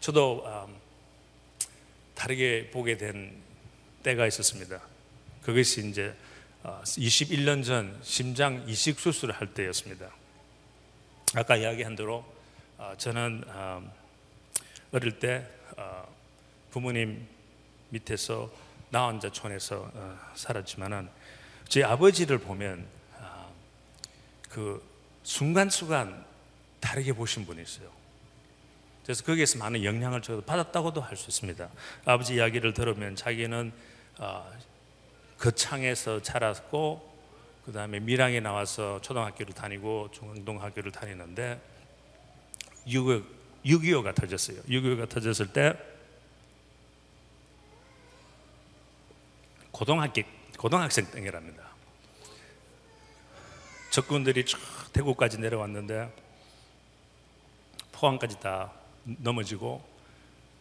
저도 0.00 0.44
음, 0.46 0.76
다르게 2.14 2.70
보게 2.70 2.96
된 2.96 3.43
때가 4.04 4.26
있었습니다. 4.26 4.80
그것이 5.42 5.88
이제 5.88 6.14
21년 6.62 7.60
어, 7.60 7.62
전 7.62 7.98
심장 8.02 8.62
이식 8.68 9.00
수술을 9.00 9.34
할 9.34 9.52
때였습니다. 9.52 10.10
아까 11.34 11.56
이야기한 11.56 11.96
대로 11.96 12.24
어, 12.78 12.94
저는 12.98 13.42
음, 13.46 13.90
어릴 14.92 15.18
때 15.18 15.48
어, 15.76 16.06
부모님 16.70 17.26
밑에서 17.88 18.52
나 18.90 19.06
혼자 19.06 19.30
촌에서 19.30 19.90
살았지만은 20.34 21.08
제 21.68 21.82
아버지를 21.82 22.38
보면 22.38 22.86
그 24.48 24.82
순간순간 25.24 26.24
다르게 26.80 27.12
보신 27.12 27.44
분이 27.44 27.62
있어요. 27.62 27.90
그래서 29.04 29.24
거기에서 29.24 29.58
많은 29.58 29.84
영향을 29.84 30.22
저도 30.22 30.42
받았다고도 30.42 31.00
할 31.00 31.16
수 31.16 31.28
있습니다. 31.28 31.68
아버지 32.04 32.34
이야기를 32.34 32.72
들으면 32.74 33.16
자기는 33.16 33.72
거창에서 35.38 36.22
자랐고 36.22 37.12
그 37.64 37.72
다음에 37.72 37.98
밀양에 37.98 38.40
나와서 38.40 39.00
초등학교를 39.00 39.54
다니고 39.54 40.10
중앙동학교를 40.12 40.92
다니는데 40.92 41.60
6.25 42.86 44.02
가 44.02 44.12
터졌어요. 44.12 44.60
6.25가 44.62 45.08
터졌을 45.08 45.52
때 45.52 45.74
고등학교, 49.70 50.22
고등학생 50.58 51.10
때이랍니다. 51.10 51.64
적군들이 53.90 54.44
쭉 54.44 54.60
대구까지 54.92 55.38
내려왔는데 55.38 56.12
포항까지 57.92 58.40
다 58.40 58.72
넘어지고 59.04 59.82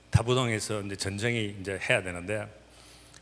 다부동에서 0.10 0.82
이제 0.82 0.96
전쟁이 0.96 1.56
이제 1.60 1.80
해야 1.90 2.02
되는데 2.02 2.63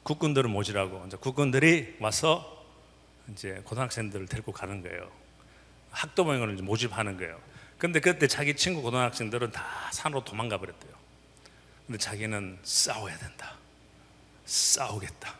국군들을 0.03 0.49
모시라고 0.49 1.03
이제 1.07 1.17
국군들이 1.17 1.97
와서 1.99 2.65
이제 3.31 3.61
고등학생들을 3.65 4.27
데리고 4.27 4.51
가는 4.51 4.81
거예요. 4.81 5.09
학도병을 5.91 6.53
이제 6.53 6.63
모집하는 6.63 7.17
거예요. 7.17 7.39
근데 7.77 7.99
그때 7.99 8.27
자기 8.27 8.55
친구 8.55 8.81
고등학생들은 8.81 9.51
다 9.51 9.89
산으로 9.91 10.23
도망가 10.23 10.57
버렸대요. 10.57 10.91
근데 11.85 11.97
자기는 11.97 12.59
싸워야 12.63 13.17
된다. 13.17 13.55
싸우겠다. 14.45 15.35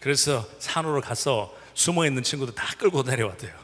그래서 0.00 0.46
산으로 0.58 1.00
가서 1.00 1.56
숨어 1.74 2.06
있는 2.06 2.22
친구들 2.22 2.54
다 2.54 2.66
끌고 2.78 3.02
내려왔대요. 3.02 3.54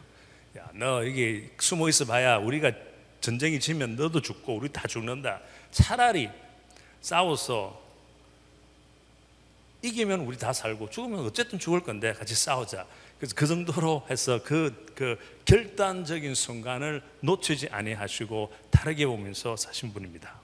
야, 0.58 0.70
너 0.74 1.04
이게 1.04 1.50
숨어 1.58 1.88
있어 1.88 2.04
봐야 2.06 2.38
우리가 2.38 2.72
전쟁이 3.20 3.60
지면 3.60 3.96
너도 3.96 4.22
죽고 4.22 4.56
우리 4.56 4.70
다 4.70 4.86
죽는다. 4.88 5.40
차라리 5.70 6.30
싸워서 7.00 7.80
이기면 9.82 10.20
우리 10.20 10.36
다 10.36 10.52
살고 10.52 10.90
죽으면 10.90 11.20
어쨌든 11.20 11.58
죽을 11.58 11.80
건데 11.80 12.12
같이 12.12 12.34
싸우자. 12.34 12.86
그래서 13.18 13.34
그 13.34 13.46
정도로 13.46 14.06
해서 14.10 14.42
그, 14.42 14.86
그 14.94 15.18
결단적인 15.44 16.34
순간을 16.34 17.02
놓치지 17.20 17.68
아니하시고 17.70 18.52
다르게 18.70 19.06
보면서 19.06 19.56
사신 19.56 19.92
분입니다. 19.92 20.40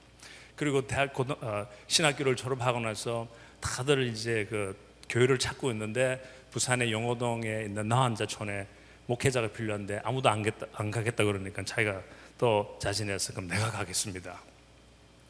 그리고 0.55 0.85
대학 0.85 1.13
고등, 1.13 1.35
어, 1.41 1.67
신학교를 1.87 2.35
졸업하고 2.35 2.79
나서 2.79 3.27
다들 3.59 4.07
이제 4.07 4.47
그 4.49 4.75
교회를 5.09 5.37
찾고 5.39 5.71
있는데 5.71 6.21
부산의 6.51 6.91
용호동에 6.91 7.63
있는 7.65 7.87
나한자촌에 7.87 8.67
목회자가 9.05 9.47
필요한데 9.49 10.01
아무도 10.03 10.29
안, 10.29 10.43
겠다, 10.43 10.65
안 10.73 10.91
가겠다 10.91 11.23
그러니까 11.23 11.63
자기가 11.63 12.01
또 12.37 12.77
자신해서 12.81 13.33
그럼 13.33 13.47
내가 13.47 13.71
가겠습니다. 13.71 14.39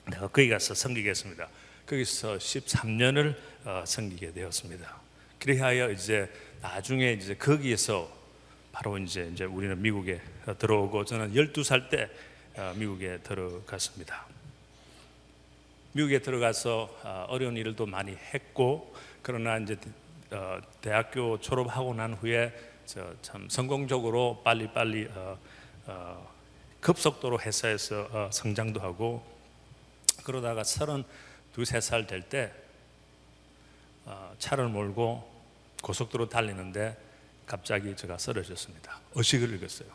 내가 0.10 0.28
거기 0.28 0.50
가서 0.50 0.74
섬기겠습니다. 0.74 1.48
거기서 1.88 2.36
13년을 2.36 3.34
어, 3.64 3.84
섬기게 3.88 4.34
되었습니다. 4.34 4.96
그리하여 5.40 5.90
이제 5.92 6.30
나중에 6.62 7.14
이제 7.14 7.34
거기에서 7.36 8.12
바로 8.74 8.98
이제 8.98 9.30
이제 9.32 9.46
우리는 9.46 9.82
미국에 9.82 10.20
들어오고 10.60 11.06
저는 11.06 11.34
12살 11.34 11.90
때 11.90 12.10
어, 12.58 12.74
미국에 12.76 13.20
들어갔습니다. 13.20 14.26
미국에 15.94 16.20
들어가서 16.20 17.00
어, 17.04 17.26
어려운 17.30 17.56
일도 17.56 17.86
많이 17.86 18.12
했고 18.34 18.94
그러나 19.22 19.58
이제 19.58 19.78
어, 20.32 20.60
대학교 20.82 21.40
졸업하고 21.40 21.94
난 21.94 22.14
후에 22.16 22.54
참 23.22 23.50
성공적으로 23.50 24.42
빨리 24.46 24.72
빨리 24.72 25.10
급속도로 26.80 27.42
회사에서 27.42 28.30
성장도 28.32 28.80
하고 28.80 29.26
그러다가 30.24 30.64
서른 30.64 31.04
두세 31.58 31.82
살 31.82 32.06
될 32.06 32.22
때 32.30 32.54
차를 34.38 34.68
몰고 34.68 35.28
고속도로 35.82 36.30
달리는데 36.30 36.96
갑자기 37.48 37.96
제가 37.96 38.20
쓰러졌습니다. 38.20 39.00
의식을 39.16 39.50
잃었어요. 39.58 39.90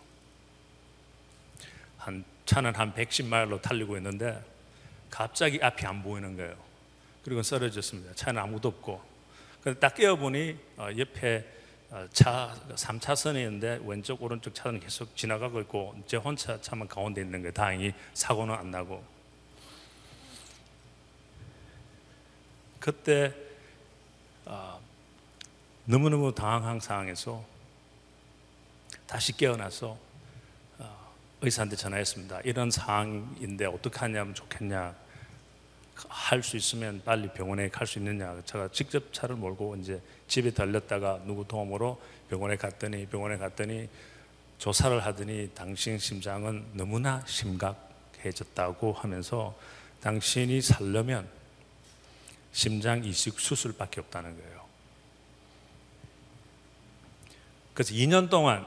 한 1.98 2.25
차는 2.46 2.75
한 2.75 2.92
110마일로 2.92 3.62
달리고 3.62 3.96
있는데 3.98 4.42
갑자기 5.09 5.61
앞이 5.62 5.87
안 5.87 6.03
보이는 6.03 6.37
거예요. 6.37 6.57
그리고 7.22 7.44
쓰러졌습니다. 7.44 8.12
차는 8.16 8.42
아무도 8.42 8.66
없고. 8.68 9.01
근데 9.62 9.79
딱 9.79 9.94
깨어보니 9.94 10.59
어, 10.79 10.88
옆에 10.98 11.46
어, 11.90 12.09
차 12.12 12.57
3차선이 12.75 13.37
있는데 13.37 13.79
왼쪽 13.85 14.20
오른쪽 14.20 14.53
차는 14.53 14.81
계속 14.81 15.16
지나가고 15.16 15.61
있고 15.61 15.94
제 16.09 16.16
혼자 16.16 16.61
차만 16.61 16.88
가운데 16.88 17.20
있는 17.20 17.40
거예요. 17.42 17.53
다행히 17.53 17.94
사고는 18.14 18.53
안 18.53 18.72
나고. 18.72 19.22
그때 22.83 23.33
어, 24.45 24.81
너무너무 25.85 26.35
당황한 26.35 26.81
상황에서 26.81 27.45
다시 29.07 29.37
깨어나서 29.37 29.97
어, 30.81 31.14
의사한테 31.42 31.77
전화했습니다. 31.77 32.40
이런 32.40 32.73
상황인데 32.73 33.66
어떻게 33.66 34.01
하냐면 34.01 34.35
좋겠냐. 34.35 34.97
할 36.09 36.42
수 36.42 36.57
있으면 36.57 37.01
빨리 37.05 37.29
병원에 37.29 37.68
갈 37.68 37.87
수 37.87 38.01
있느냐. 38.01 38.42
제가 38.47 38.68
직접 38.73 39.12
차를 39.12 39.37
몰고 39.37 39.77
이제 39.77 40.03
집에 40.27 40.51
달렸다가 40.51 41.21
누구 41.25 41.47
도움으로 41.47 42.03
병원에 42.29 42.57
갔더니 42.57 43.07
병원에 43.07 43.37
갔더니 43.37 43.88
조사를 44.59 45.07
하더니 45.07 45.53
당신 45.55 46.01
심장은 46.01 46.64
너무나 46.73 47.25
심각해졌다고 47.27 48.92
하면서 48.95 49.57
당신이 50.01 50.61
살려면 50.61 51.29
심장 52.53 53.03
이식 53.05 53.41
수술밖에 53.41 54.01
없다는 54.01 54.37
거예요. 54.37 54.62
그래서 57.75 57.95
2년 57.95 58.29
동안 58.29 58.67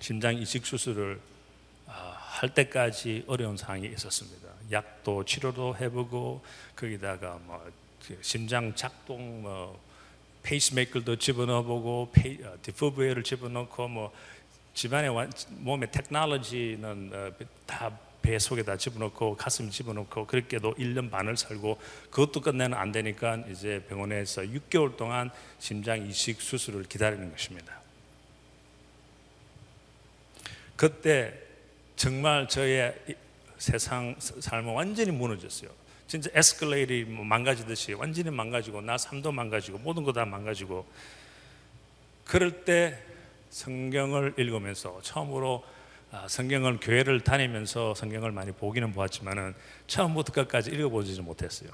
심장 0.00 0.34
이식 0.34 0.66
수술을 0.66 1.20
아, 1.86 1.92
할 1.92 2.54
때까지 2.54 3.24
어려운 3.26 3.56
상황이 3.56 3.86
있었습니다. 3.86 4.48
약도 4.72 5.24
치료도 5.24 5.76
해보고 5.76 6.42
거기다가 6.74 7.38
뭐그 7.44 8.18
심장 8.22 8.74
작동 8.74 9.42
뭐 9.42 9.80
페이스메이커도 10.42 11.16
집어넣어보고 11.16 12.10
페이, 12.12 12.38
어, 12.42 12.56
defibrillator를 12.62 13.22
집어넣고 13.22 13.88
뭐 13.88 14.12
집안의 14.74 15.10
몸의 15.50 15.90
테크놀로지는 15.90 17.10
어, 17.12 17.44
다 17.66 17.98
배 18.26 18.40
속에다 18.40 18.76
집어넣고 18.76 19.36
가슴 19.36 19.70
집어넣고 19.70 20.26
그렇게도 20.26 20.74
1년 20.74 21.12
반을 21.12 21.36
살고 21.36 21.78
그것도 22.10 22.40
끝내는 22.40 22.76
안 22.76 22.90
되니까 22.90 23.36
이제 23.48 23.84
병원에서 23.88 24.42
6개월 24.42 24.96
동안 24.96 25.30
심장 25.60 26.04
이식 26.04 26.40
수술을 26.42 26.86
기다리는 26.88 27.30
것입니다. 27.30 27.80
그때 30.74 31.38
정말 31.94 32.48
저의 32.48 32.96
세상 33.58 34.16
삶은 34.18 34.74
완전히 34.74 35.12
무너졌어요. 35.12 35.70
진짜 36.08 36.28
에스컬레이터이 36.34 37.04
뭐 37.04 37.24
망가지듯이 37.24 37.92
완전히 37.92 38.30
망가지고 38.30 38.80
나 38.80 38.98
삶도 38.98 39.30
망가지고 39.30 39.78
모든 39.78 40.02
거 40.02 40.12
다 40.12 40.24
망가지고 40.24 40.84
그럴 42.24 42.64
때 42.64 43.00
성경을 43.50 44.34
읽으면서 44.36 45.00
처음으로 45.02 45.62
아, 45.64 45.75
성경을 46.28 46.78
교회를 46.80 47.20
다니면서 47.20 47.94
성경을 47.94 48.32
많이 48.32 48.52
보기는 48.52 48.92
보았지만은 48.92 49.54
처음부터 49.86 50.32
끝까지 50.32 50.70
읽어보지 50.70 51.20
못했어요. 51.20 51.70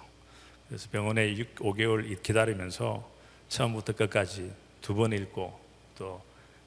그래서 0.68 0.88
병원에 0.90 1.36
6, 1.36 1.56
5개월 1.56 2.22
기다리면서 2.22 3.08
처음부터 3.48 3.92
끝까지 3.92 4.52
두 4.80 4.94
번 4.94 5.12
읽고 5.12 5.58
또 5.96 6.22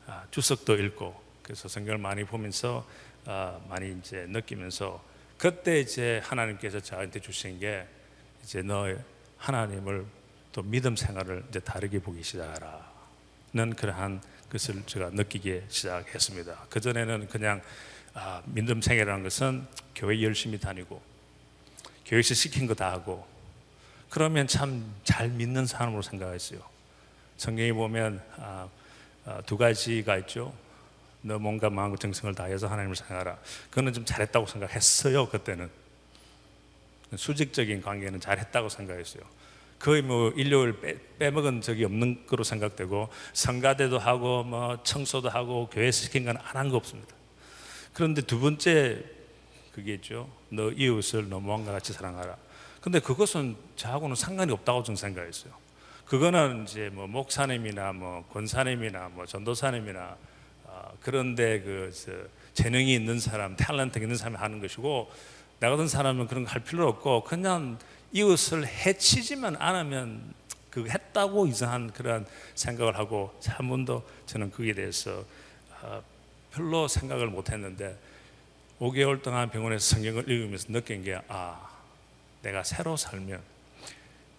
아, 0.08 0.24
주석도 0.32 0.76
읽고 0.76 1.20
그래서 1.42 1.68
성경을 1.68 1.98
많이 1.98 2.24
보면서 2.24 2.88
어, 3.26 3.66
많이 3.70 3.92
이제 4.00 4.26
느끼면서 4.30 5.04
그때 5.38 5.80
이제 5.80 6.22
하나님께서 6.24 6.80
저한테 6.80 7.20
주신 7.20 7.60
게 7.60 7.86
이제 8.44 8.62
너 8.62 8.96
하나님을 9.38 10.06
또 10.54 10.62
믿음 10.62 10.96
생활을 10.96 11.44
이제 11.50 11.60
다르게 11.60 12.00
보기 12.00 12.24
시작하라는 12.24 13.76
그러한 13.76 14.22
것을 14.56 14.84
제가 14.86 15.10
느끼기 15.12 15.62
시작했습니다. 15.68 16.68
그 16.70 16.80
전에는 16.80 17.28
그냥 17.28 17.62
아, 18.14 18.42
믿음 18.46 18.82
생활이라는 18.82 19.24
것은 19.24 19.68
교회 19.94 20.22
열심히 20.24 20.58
다니고 20.58 21.02
교회에서 22.06 22.34
시킨 22.34 22.66
거 22.68 22.74
다 22.74 22.92
하고 22.92 23.28
그러면 24.10 24.48
참 24.48 24.94
잘 25.04 25.30
믿는 25.30 25.66
사람으로 25.66 26.02
생각했어요. 26.02 26.60
성경에 27.38 27.74
보면 27.74 28.22
아, 28.38 28.70
아, 29.26 29.42
두 29.46 29.58
가지가 29.58 30.18
있죠. 30.20 30.54
너 31.22 31.38
뭔가 31.40 31.70
마음과 31.70 31.98
정성을 31.98 32.34
다해서 32.36 32.68
하나님을 32.68 32.96
생각하라. 32.96 33.38
그거는 33.70 33.92
좀 33.94 34.06
잘했다고 34.06 34.46
생각했어요. 34.46 35.28
그때는 35.30 35.70
수직적인 37.16 37.82
관계는 37.82 38.20
잘했다고 38.22 38.70
생각했어요. 38.70 39.24
거의 39.80 40.02
뭐 40.02 40.32
일요일 40.36 40.80
빼, 41.20 41.30
먹은 41.32 41.62
적이 41.62 41.86
없는 41.86 42.26
거로 42.28 42.44
생각되고 42.44 43.10
성가대도 43.34 44.00
하고 44.00 44.44
뭐 44.44 44.82
청소도 44.84 45.30
하고 45.30 45.70
교회 45.72 45.92
시킨 45.92 46.26
건 46.26 46.38
안 46.38 46.56
한 46.56 46.70
거 46.70 46.78
없습니다. 46.78 47.14
그런데 47.94 48.22
두 48.22 48.40
번째 48.40 49.04
그게 49.74 49.96
있죠. 49.96 50.30
너 50.50 50.72
이웃을 50.72 51.30
너 51.30 51.40
무언가 51.40 51.72
같이 51.72 51.94
사랑하라. 51.94 52.36
근데 52.82 53.00
그것은 53.00 53.56
저하고는 53.76 54.16
상관이 54.16 54.52
없다고 54.52 54.84
저는 54.84 54.96
생각했어요. 54.96 55.54
그거는 56.06 56.64
이제 56.68 56.90
뭐 56.94 57.08
목사님이나 57.08 57.94
뭐 57.94 58.24
권사님이나 58.32 59.10
뭐 59.10 59.26
전도사님이나 59.26 60.16
그런데 61.02 61.62
그 61.62 61.92
재능이 62.54 62.94
있는 62.94 63.20
사람, 63.20 63.56
탤런트 63.56 63.98
있는 64.02 64.16
사람이 64.16 64.38
하는 64.38 64.60
것이고 64.62 65.12
나 65.60 65.70
같은 65.70 65.88
사람은 65.88 66.28
그런 66.28 66.44
거 66.46 66.52
할 66.52 66.64
필요 66.64 66.88
없고 66.88 67.24
그냥 67.24 67.78
이웃을 68.16 68.66
해치지만 68.66 69.56
않으면 69.58 70.34
그 70.70 70.88
했다고 70.88 71.48
이상한 71.48 71.92
그런 71.92 72.26
생각을 72.56 72.98
하고 72.98 73.38
한 73.46 73.70
번도 73.70 74.08
저는 74.26 74.52
거기에 74.52 74.74
대해서 74.74 75.24
어, 75.82 76.04
별로 76.52 76.88
생각을 76.88 77.28
못 77.28 77.52
했는데 77.52 77.98
5개월 78.80 79.22
동안 79.22 79.50
병원에서 79.50 79.96
성경을 79.96 80.30
읽으면서 80.30 80.68
느낀 80.72 81.04
게 81.04 81.20
아, 81.28 81.70
내가 82.42 82.64
새로 82.64 82.98
살면 82.98 83.42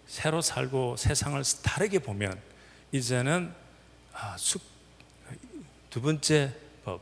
새로 0.07 0.41
살고 0.41 0.95
세상을 0.97 1.41
다르게 1.63 1.99
보면 1.99 2.39
이제는 2.91 3.53
아, 4.13 4.35
숙 4.37 4.77
두 5.97 6.01
번째 6.01 6.53
법 6.83 7.01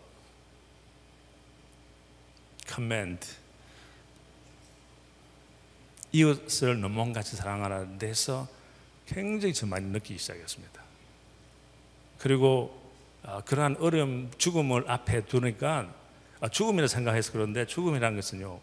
command 2.65 3.27
이웃을 6.15 6.79
너무같이 6.79 7.35
사랑하라는 7.35 7.97
데서 7.99 8.47
굉장히 9.05 9.53
저 9.53 9.65
많이 9.65 9.85
느끼기 9.87 10.17
시작했습니다. 10.17 10.81
그리고 12.19 12.81
아, 13.23 13.41
그러한 13.41 13.75
어려움, 13.79 14.31
죽음을 14.37 14.89
앞에 14.89 15.25
두니까 15.25 15.93
아, 16.39 16.47
죽음이라 16.47 16.87
생각해서 16.87 17.33
그런데 17.33 17.65
죽음이라는 17.65 18.15
것은요 18.15 18.59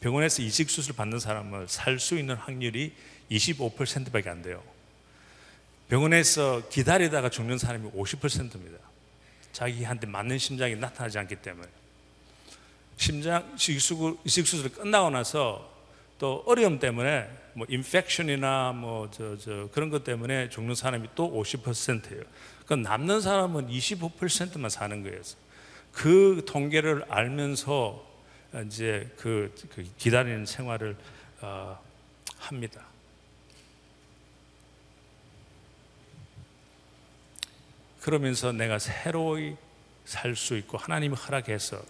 병원에서 0.00 0.42
이식 0.42 0.68
수술 0.68 0.94
받는 0.96 1.20
사람을 1.20 1.68
살 1.68 1.98
수 1.98 2.18
있는 2.18 2.34
확률이 2.34 2.92
25%밖에 3.30 4.28
안 4.28 4.42
돼요. 4.42 4.62
병원에서 5.88 6.68
기다리다가 6.68 7.30
죽는 7.30 7.58
사람이 7.58 7.90
50%입니다. 7.90 8.78
자기한테 9.52 10.06
맞는 10.08 10.38
심장이 10.38 10.74
나타나지 10.74 11.18
않기 11.18 11.36
때문에 11.36 11.68
심장 12.96 13.54
이식 13.56 14.46
수술 14.46 14.70
끝나고 14.70 15.10
나서 15.10 15.75
또 16.18 16.42
어려움 16.46 16.78
때문에 16.78 17.28
뭐 17.54 17.66
인펙션이나 17.68 18.72
뭐 18.72 19.10
저 19.10 19.36
저 19.38 19.68
그런 19.72 19.90
것 19.90 20.04
때문에 20.04 20.48
죽는 20.48 20.74
사람이 20.74 21.08
또 21.14 21.30
50%예요. 21.30 22.22
그 22.66 22.74
남는 22.74 23.20
사람은 23.20 23.68
25%만 23.68 24.70
사는 24.70 25.02
거예요. 25.02 25.20
그 25.92 26.44
통계를 26.46 27.04
알면서 27.08 28.04
이제 28.66 29.10
그, 29.16 29.54
그 29.74 29.84
기다리는 29.98 30.44
생활을 30.46 30.96
어, 31.40 31.78
합니다. 32.38 32.86
그러면서 38.00 38.52
내가 38.52 38.78
새로이 38.78 39.56
살 40.04 40.36
수 40.36 40.56
있고 40.56 40.78
하나님이 40.78 41.16
허락해서 41.16 41.82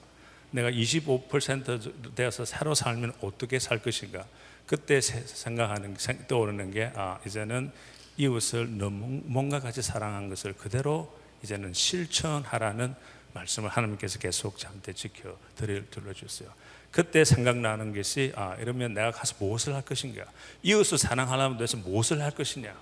내가 0.56 0.70
25% 0.70 2.14
되어서 2.14 2.46
새로 2.46 2.74
살면 2.74 3.12
어떻게 3.20 3.58
살 3.58 3.82
것인가 3.82 4.24
그때 4.66 5.00
생각하는 5.00 5.96
떠오르는 6.26 6.70
게 6.70 6.90
아, 6.94 7.20
이제는 7.26 7.70
이웃을 8.16 8.78
너무 8.78 9.20
뭔가 9.24 9.60
같이 9.60 9.82
사랑한 9.82 10.30
것을 10.30 10.54
그대로 10.54 11.14
이제는 11.42 11.74
실천하라는 11.74 12.94
말씀을 13.34 13.68
하나님께서 13.68 14.18
계속 14.18 14.56
저한테 14.56 14.94
지켜 14.94 15.38
들려주셨어요. 15.56 16.48
그때 16.90 17.26
생각나는 17.26 17.94
것이 17.94 18.32
아 18.34 18.56
이러면 18.58 18.94
내가 18.94 19.10
가서 19.10 19.36
무엇을 19.38 19.74
할 19.74 19.82
것인가? 19.82 20.24
이웃을 20.62 20.96
사랑하려면 20.96 21.58
도대체 21.58 21.76
무엇을 21.76 22.22
할 22.22 22.30
것이냐? 22.30 22.74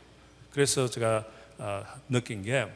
그래서 0.53 0.89
제가 0.89 1.27
어, 1.59 1.85
느낀 2.09 2.45
게 2.45 2.69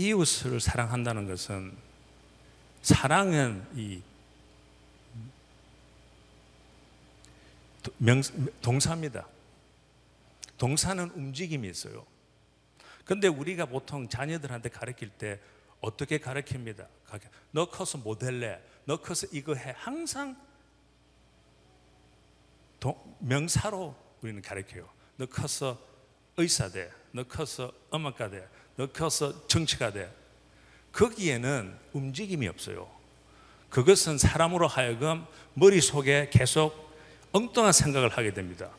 이웃을 0.00 0.60
사랑한다는 0.60 1.28
것은 1.28 1.76
사랑은 2.80 3.66
이 3.74 4.02
명, 7.98 8.22
동사입니다. 8.62 9.28
동사는 10.56 11.10
움직임이 11.10 11.68
있어요. 11.68 12.06
근데 13.04 13.28
우리가 13.28 13.66
보통 13.66 14.08
자녀들한테 14.08 14.70
가르칠 14.70 15.10
때 15.10 15.38
어떻게 15.80 16.18
가르칩니다. 16.18 16.86
너 17.50 17.68
커서 17.68 17.98
모델래. 17.98 18.58
너 18.86 18.96
커서 18.98 19.26
이거 19.32 19.54
해. 19.54 19.74
항상 19.76 20.36
명사로 23.18 23.94
우리는 24.22 24.40
가르쳐요. 24.40 24.88
너 25.16 25.26
커서 25.26 25.78
의사 26.38 26.70
돼. 26.70 26.90
너 27.12 27.22
커서 27.24 27.72
음악가 27.92 28.30
돼. 28.30 28.48
너 28.80 28.86
커서 28.86 29.46
정치가 29.46 29.92
돼. 29.92 30.10
거기에는 30.92 31.76
움직임이 31.92 32.48
없어요. 32.48 32.88
그것은 33.68 34.16
사람으로 34.16 34.68
하여금 34.68 35.26
머릿속에 35.52 36.30
계속 36.32 36.90
엉뚱한 37.32 37.74
생각을 37.74 38.08
하게 38.08 38.32
됩니다. 38.32 38.70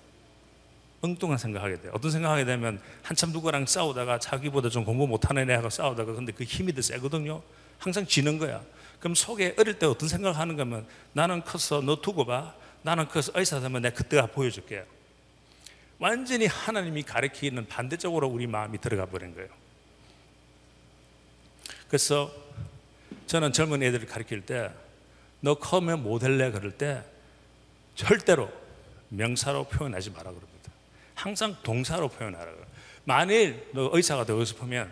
엉뚱한 1.02 1.38
생각하게 1.38 1.82
돼요. 1.82 1.92
어떤 1.94 2.10
생각하게 2.10 2.46
되면 2.46 2.82
한참 3.04 3.30
누구랑 3.32 3.68
싸우다가 3.68 4.18
자기보다 4.18 4.70
좀 4.70 4.86
공부 4.86 5.06
못하는 5.06 5.48
애하고 5.48 5.70
싸우다가 5.70 6.14
근데 6.14 6.32
그 6.32 6.46
힘이 6.46 6.74
더 6.74 6.82
세거든요. 6.82 7.44
항상 7.78 8.08
지는 8.08 8.40
거야. 8.40 8.64
그럼 9.00 9.14
속에 9.14 9.54
어릴 9.60 9.78
때 9.78 9.86
어떤 9.86 10.10
생각을 10.10 10.36
하는 10.36 10.58
거면 10.58 10.88
나는 11.14 11.44
커서 11.44 11.82
너 11.82 12.02
두고 12.02 12.26
봐. 12.26 12.56
나는 12.82 13.08
커서 13.08 13.34
의사 13.36 13.60
되면 13.60 13.84
내가 13.84 13.96
그때가 13.96 14.26
보여줄게. 14.26 14.84
완전히 16.00 16.48
하나님이 16.48 17.04
가르치는 17.04 17.68
반대쪽으로 17.68 18.28
우리 18.28 18.48
마음이 18.48 18.80
들어가 18.80 19.06
버린 19.06 19.36
거예요. 19.36 19.61
그래서 21.92 22.32
저는 23.28 23.52
젊은 23.52 23.84
애들을 23.84 24.08
가르칠 24.08 24.42
때 24.46 24.72
너 25.42 25.56
커면 25.56 26.04
모델래 26.04 26.52
그럴 26.52 26.72
때 26.72 27.04
절대로 27.96 28.50
명사로 29.10 29.66
표현하지 29.66 30.12
마라 30.12 30.32
그럽니다. 30.32 30.72
항상 31.16 31.56
동사로 31.64 32.08
표현하라고. 32.10 32.62
만일 33.04 33.68
너 33.74 33.90
의사가 33.92 34.26
되고 34.26 34.46
싶으면 34.46 34.92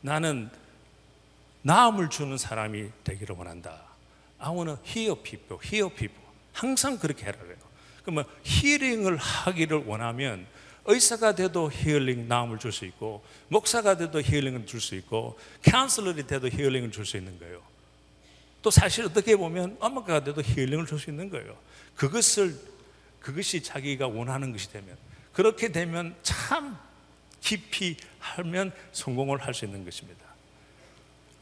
나는 0.00 0.48
나음을 1.62 2.08
주는 2.08 2.38
사람이 2.38 2.90
되기를 3.04 3.36
원한다. 3.36 3.82
I 4.38 4.52
want 4.52 4.72
to 4.72 4.78
heal 4.86 5.22
people, 5.22 5.60
heal 5.64 5.94
people. 5.94 6.22
항상 6.52 6.98
그렇게 6.98 7.24
그래요. 7.30 7.56
그러면 8.02 8.24
힐링을 8.44 9.16
하기를 9.16 9.84
원하면 9.86 10.46
의사가 10.84 11.34
돼도 11.34 11.70
힐링 11.70 12.26
나음을 12.28 12.58
줄 12.58 12.72
수 12.72 12.84
있고 12.86 13.24
목사가 13.48 13.96
돼도 13.96 14.20
힐링을 14.20 14.66
줄 14.66 14.80
수 14.80 14.94
있고 14.96 15.38
카운슬러이 15.64 16.26
돼도 16.26 16.48
힐링을 16.48 16.90
줄 16.90 17.06
수 17.06 17.16
있는 17.16 17.38
거예요. 17.38 17.62
또 18.62 18.70
사실 18.70 19.04
어떻게 19.04 19.36
보면 19.36 19.76
엄마가 19.80 20.24
돼도 20.24 20.42
힐링을 20.42 20.86
줄 20.86 20.98
수 20.98 21.10
있는 21.10 21.30
거예요. 21.30 21.56
그것을 21.96 22.56
그것이 23.20 23.62
자기가 23.62 24.08
원하는 24.08 24.52
것이 24.52 24.70
되면 24.72 24.96
그렇게 25.32 25.70
되면 25.70 26.16
참 26.22 26.76
깊이 27.40 27.96
하면 28.18 28.72
성공을 28.92 29.38
할 29.44 29.54
수 29.54 29.64
있는 29.64 29.84
것입니다. 29.84 30.20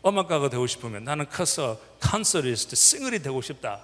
음악가가 0.04 0.48
되고 0.48 0.66
싶으면 0.66 1.04
나는 1.04 1.28
커서 1.28 1.78
concertist, 2.00 2.74
singer이 2.74 3.20
되고 3.20 3.40
싶다. 3.42 3.80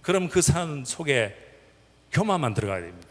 그럼 0.00 0.28
그 0.28 0.40
사람 0.40 0.84
속에 0.84 1.36
교만만 2.12 2.54
들어가야 2.54 2.80
됩니다. 2.80 3.03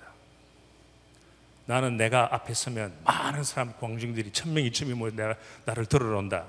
나는 1.66 1.98
내가 1.98 2.34
앞에 2.34 2.54
서면 2.54 2.94
많은 3.04 3.44
사람, 3.44 3.74
관중들이 3.80 4.32
천 4.32 4.54
명, 4.54 4.64
이천 4.66 4.88
명이 4.88 5.00
모여 5.00 5.12
내가 5.12 5.36
나를 5.66 5.86
들으러 5.86 6.18
온다. 6.18 6.46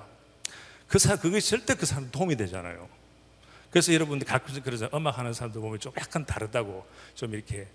그 0.88 0.98
사, 0.98 1.16
그게 1.16 1.40
절대 1.40 1.74
그 1.74 1.86
사람 1.86 2.10
도움이 2.10 2.36
되잖아요. 2.36 2.88
그래서 3.70 3.92
여러분들 3.92 4.26
가끔씩 4.26 4.62
그러죠. 4.64 4.88
음악 4.94 5.18
하는 5.18 5.32
사람들 5.32 5.60
보면 5.60 5.80
좀 5.80 5.92
약간 5.98 6.24
다르다고, 6.24 6.86
좀 7.14 7.34
이렇게 7.34 7.66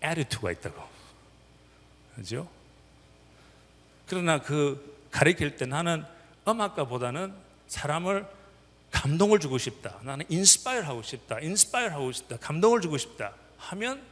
attitude가 0.00 0.52
있다고. 0.52 0.82
그죠? 2.16 2.48
그러나 4.06 4.40
그 4.40 5.06
가르칠 5.10 5.56
때 5.56 5.66
나는 5.66 6.04
음악가보다는 6.46 7.32
사람을 7.68 8.26
감동을 8.90 9.38
주고 9.38 9.58
싶다. 9.58 9.98
나는 10.02 10.24
inspire 10.28 10.82
하고 10.82 11.02
싶다. 11.02 11.38
inspire 11.38 11.90
하고 11.90 12.10
싶다. 12.10 12.36
감동을 12.38 12.80
주고 12.80 12.98
싶다. 12.98 13.32
하면 13.56 14.02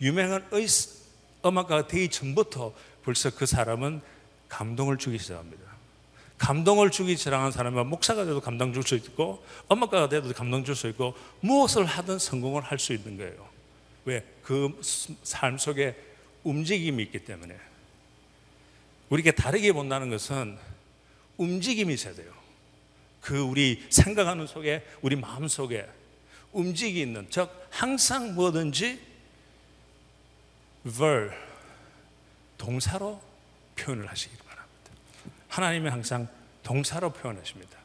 유명한 0.00 0.46
의 0.52 0.66
음악가가 1.44 1.86
되기 1.86 2.08
전부터 2.08 2.74
벌써 3.04 3.30
그 3.30 3.46
사람은 3.46 4.00
감동을 4.48 4.98
주기 4.98 5.18
시작합니다. 5.18 5.70
감동을 6.38 6.90
주기 6.90 7.16
시작한 7.16 7.52
사람은 7.52 7.86
목사가 7.86 8.24
돼도 8.24 8.40
감동 8.40 8.72
줄 8.72 8.82
수 8.82 8.94
있고 8.94 9.44
음악가가 9.70 10.08
돼도 10.08 10.32
감동 10.32 10.64
줄 10.64 10.74
수 10.74 10.88
있고 10.88 11.14
무엇을 11.40 11.84
하든 11.84 12.18
성공을 12.18 12.62
할 12.62 12.78
수 12.78 12.92
있는 12.94 13.16
거예요. 13.18 13.48
왜? 14.06 14.24
그 14.42 14.70
삶 15.24 15.58
속에 15.58 15.94
움직임이 16.42 17.02
있기 17.04 17.24
때문에. 17.24 17.54
우리가 19.10 19.32
다르게 19.32 19.72
본다는 19.72 20.08
것은 20.08 20.56
움직임이 21.36 21.94
있어야 21.94 22.14
돼요. 22.14 22.32
그 23.20 23.38
우리 23.40 23.84
생각하는 23.90 24.46
속에, 24.46 24.82
우리 25.02 25.16
마음 25.16 25.48
속에 25.48 25.86
움직이 26.52 27.02
있는, 27.02 27.26
즉, 27.28 27.50
항상 27.70 28.34
뭐든지 28.34 29.09
ver, 30.84 31.32
동사로 32.58 33.20
표현을 33.76 34.06
하시기 34.06 34.36
바랍니다. 34.36 34.90
하나님은 35.48 35.90
항상 35.90 36.28
동사로 36.62 37.10
표현하십니다. 37.12 37.78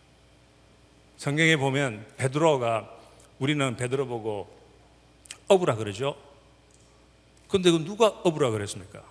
성경에 1.18 1.56
보면 1.56 2.06
베드로가 2.18 2.92
우리는 3.40 3.76
베드로 3.76 4.08
보고 4.08 4.54
어부라 5.48 5.76
그러죠. 5.76 6.16
근데 7.48 7.72
그 7.72 7.78
누가 7.78 8.08
어부라 8.08 8.50
그랬습니까? 8.50 9.04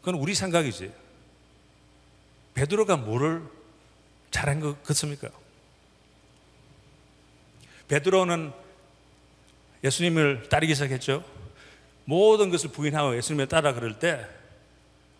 그건 0.00 0.16
우리 0.16 0.34
생각이지. 0.34 0.92
베드로가 2.54 2.96
뭐를 2.96 3.42
잘한 4.30 4.60
것 4.60 4.82
같습니까? 4.84 5.28
베드로는 7.88 8.52
예수님을 9.84 10.48
따르기 10.48 10.74
시작했죠. 10.74 11.37
모든 12.08 12.50
것을 12.50 12.70
부인하고 12.70 13.16
예수님을 13.16 13.48
따라 13.48 13.74
그럴 13.74 13.98
때 13.98 14.26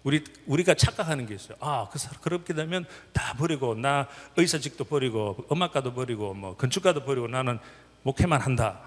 우리 0.05 0.25
우리가 0.47 0.75
착각하는 0.75 1.27
게 1.27 1.35
있어요. 1.35 1.57
아, 1.61 1.89
그 1.93 1.99
사람 1.99 2.21
그렇게 2.21 2.55
되면 2.55 2.87
다 3.13 3.35
버리고 3.35 3.75
나 3.75 4.07
의사직도 4.37 4.85
버리고 4.85 5.47
음악가도 5.53 5.93
버리고 5.93 6.35
뭐 6.35 6.57
건축가도 6.57 7.05
버리고 7.05 7.29
나는 7.29 7.59
목회만 8.05 8.41
한다. 8.41 8.81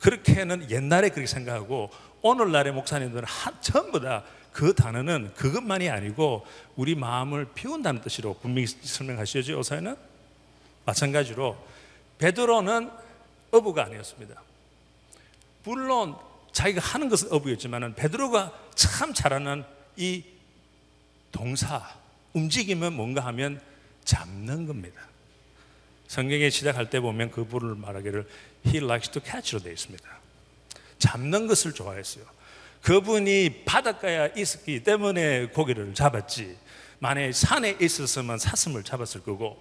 그렇게는 0.00 0.70
옛날에 0.70 1.10
그렇게 1.10 1.26
생각하고 1.26 1.90
오늘날의 2.22 2.72
목사님들은 2.72 3.24
한, 3.24 3.54
전부 3.60 4.00
다 4.00 4.24
그 4.52 4.74
단어는 4.74 5.32
그것만이 5.34 5.88
아니고 5.88 6.46
우리 6.76 6.94
마음을 6.94 7.46
비운다는 7.54 8.02
뜻으로 8.02 8.34
분명히 8.34 8.66
설명하시죠 8.66 9.54
요사에는 9.54 9.96
마찬가지로 10.84 11.56
베드로는 12.18 12.90
어부가 13.50 13.84
아니었습니다. 13.84 14.40
물론 15.64 16.16
자기가 16.52 16.80
하는 16.80 17.08
것은 17.08 17.32
어부였지만 17.32 17.94
베드로가 17.94 18.52
참 18.74 19.12
잘하는 19.14 19.64
이 19.96 20.24
동사 21.30 21.96
움직이면 22.34 22.92
뭔가 22.92 23.24
하면 23.26 23.60
잡는 24.04 24.66
겁니다. 24.66 25.02
성경에 26.08 26.50
시작할 26.50 26.90
때 26.90 27.00
보면 27.00 27.30
그 27.30 27.44
부를 27.44 27.74
말하기를 27.74 28.28
He 28.66 28.78
likes 28.78 29.10
to 29.12 29.22
catch로 29.24 29.62
되어 29.62 29.72
있습니다. 29.72 30.08
잡는 30.98 31.46
것을 31.46 31.72
좋아했어요. 31.72 32.24
그분이 32.82 33.64
바닷가에 33.64 34.32
있었기 34.36 34.82
때문에 34.82 35.46
고기를 35.46 35.94
잡았지. 35.94 36.58
만약 36.98 37.32
산에 37.32 37.76
있었으면 37.80 38.38
사슴을 38.38 38.82
잡았을 38.82 39.22
거고 39.22 39.60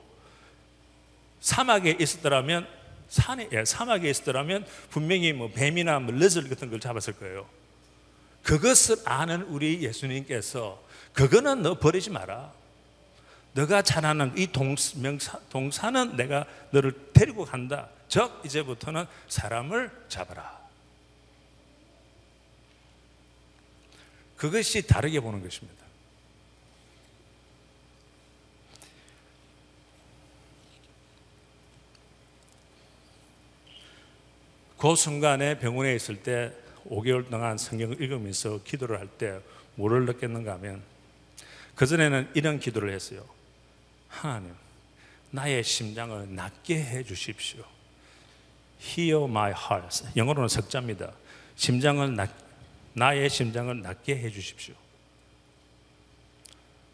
사막에 1.39 1.97
있었더라면 1.99 2.67
산에 3.11 3.49
예, 3.51 3.65
사막에 3.65 4.09
있었더라면 4.09 4.65
분명히 4.89 5.33
뭐 5.33 5.51
뱀이나 5.51 5.99
뭐 5.99 6.15
레즐 6.15 6.47
같은 6.47 6.69
걸 6.69 6.79
잡았을 6.79 7.13
거예요. 7.19 7.45
그것을 8.41 8.95
아는 9.03 9.41
우리 9.43 9.83
예수님께서 9.83 10.81
그거는 11.11 11.61
너 11.61 11.77
버리지 11.77 12.09
마라. 12.09 12.53
너가 13.51 13.81
잘하는 13.81 14.31
이 14.37 14.47
동사, 14.47 15.39
동사는 15.49 16.15
내가 16.15 16.45
너를 16.71 16.93
데리고 17.11 17.43
간다. 17.43 17.89
즉 18.07 18.41
이제부터는 18.45 19.05
사람을 19.27 19.91
잡아라. 20.07 20.61
그것이 24.37 24.87
다르게 24.87 25.19
보는 25.19 25.43
것입니다. 25.43 25.80
그 34.81 34.95
순간에 34.95 35.59
병원에 35.59 35.93
있을 35.93 36.23
때 36.23 36.51
5개월 36.89 37.29
동안 37.29 37.55
성경을 37.55 38.01
읽으면서 38.01 38.63
기도를 38.63 38.99
할 38.99 39.07
때 39.19 39.39
뭐를 39.75 40.05
느꼈는가 40.05 40.53
하면 40.53 40.81
그전에는 41.75 42.31
이런 42.33 42.59
기도를 42.59 42.91
했어요. 42.91 43.23
하나님, 44.07 44.55
나의 45.29 45.63
심장을 45.63 46.33
낫게 46.33 46.83
해 46.83 47.03
주십시오. 47.03 47.63
Heal 48.83 49.25
my 49.25 49.51
heart. 49.51 50.03
영어로는 50.15 50.49
석자입니다. 50.49 51.11
심장을 51.55 52.15
낫, 52.15 52.31
나의 52.93 53.29
심장을 53.29 53.79
낫게 53.83 54.17
해 54.17 54.31
주십시오. 54.31 54.73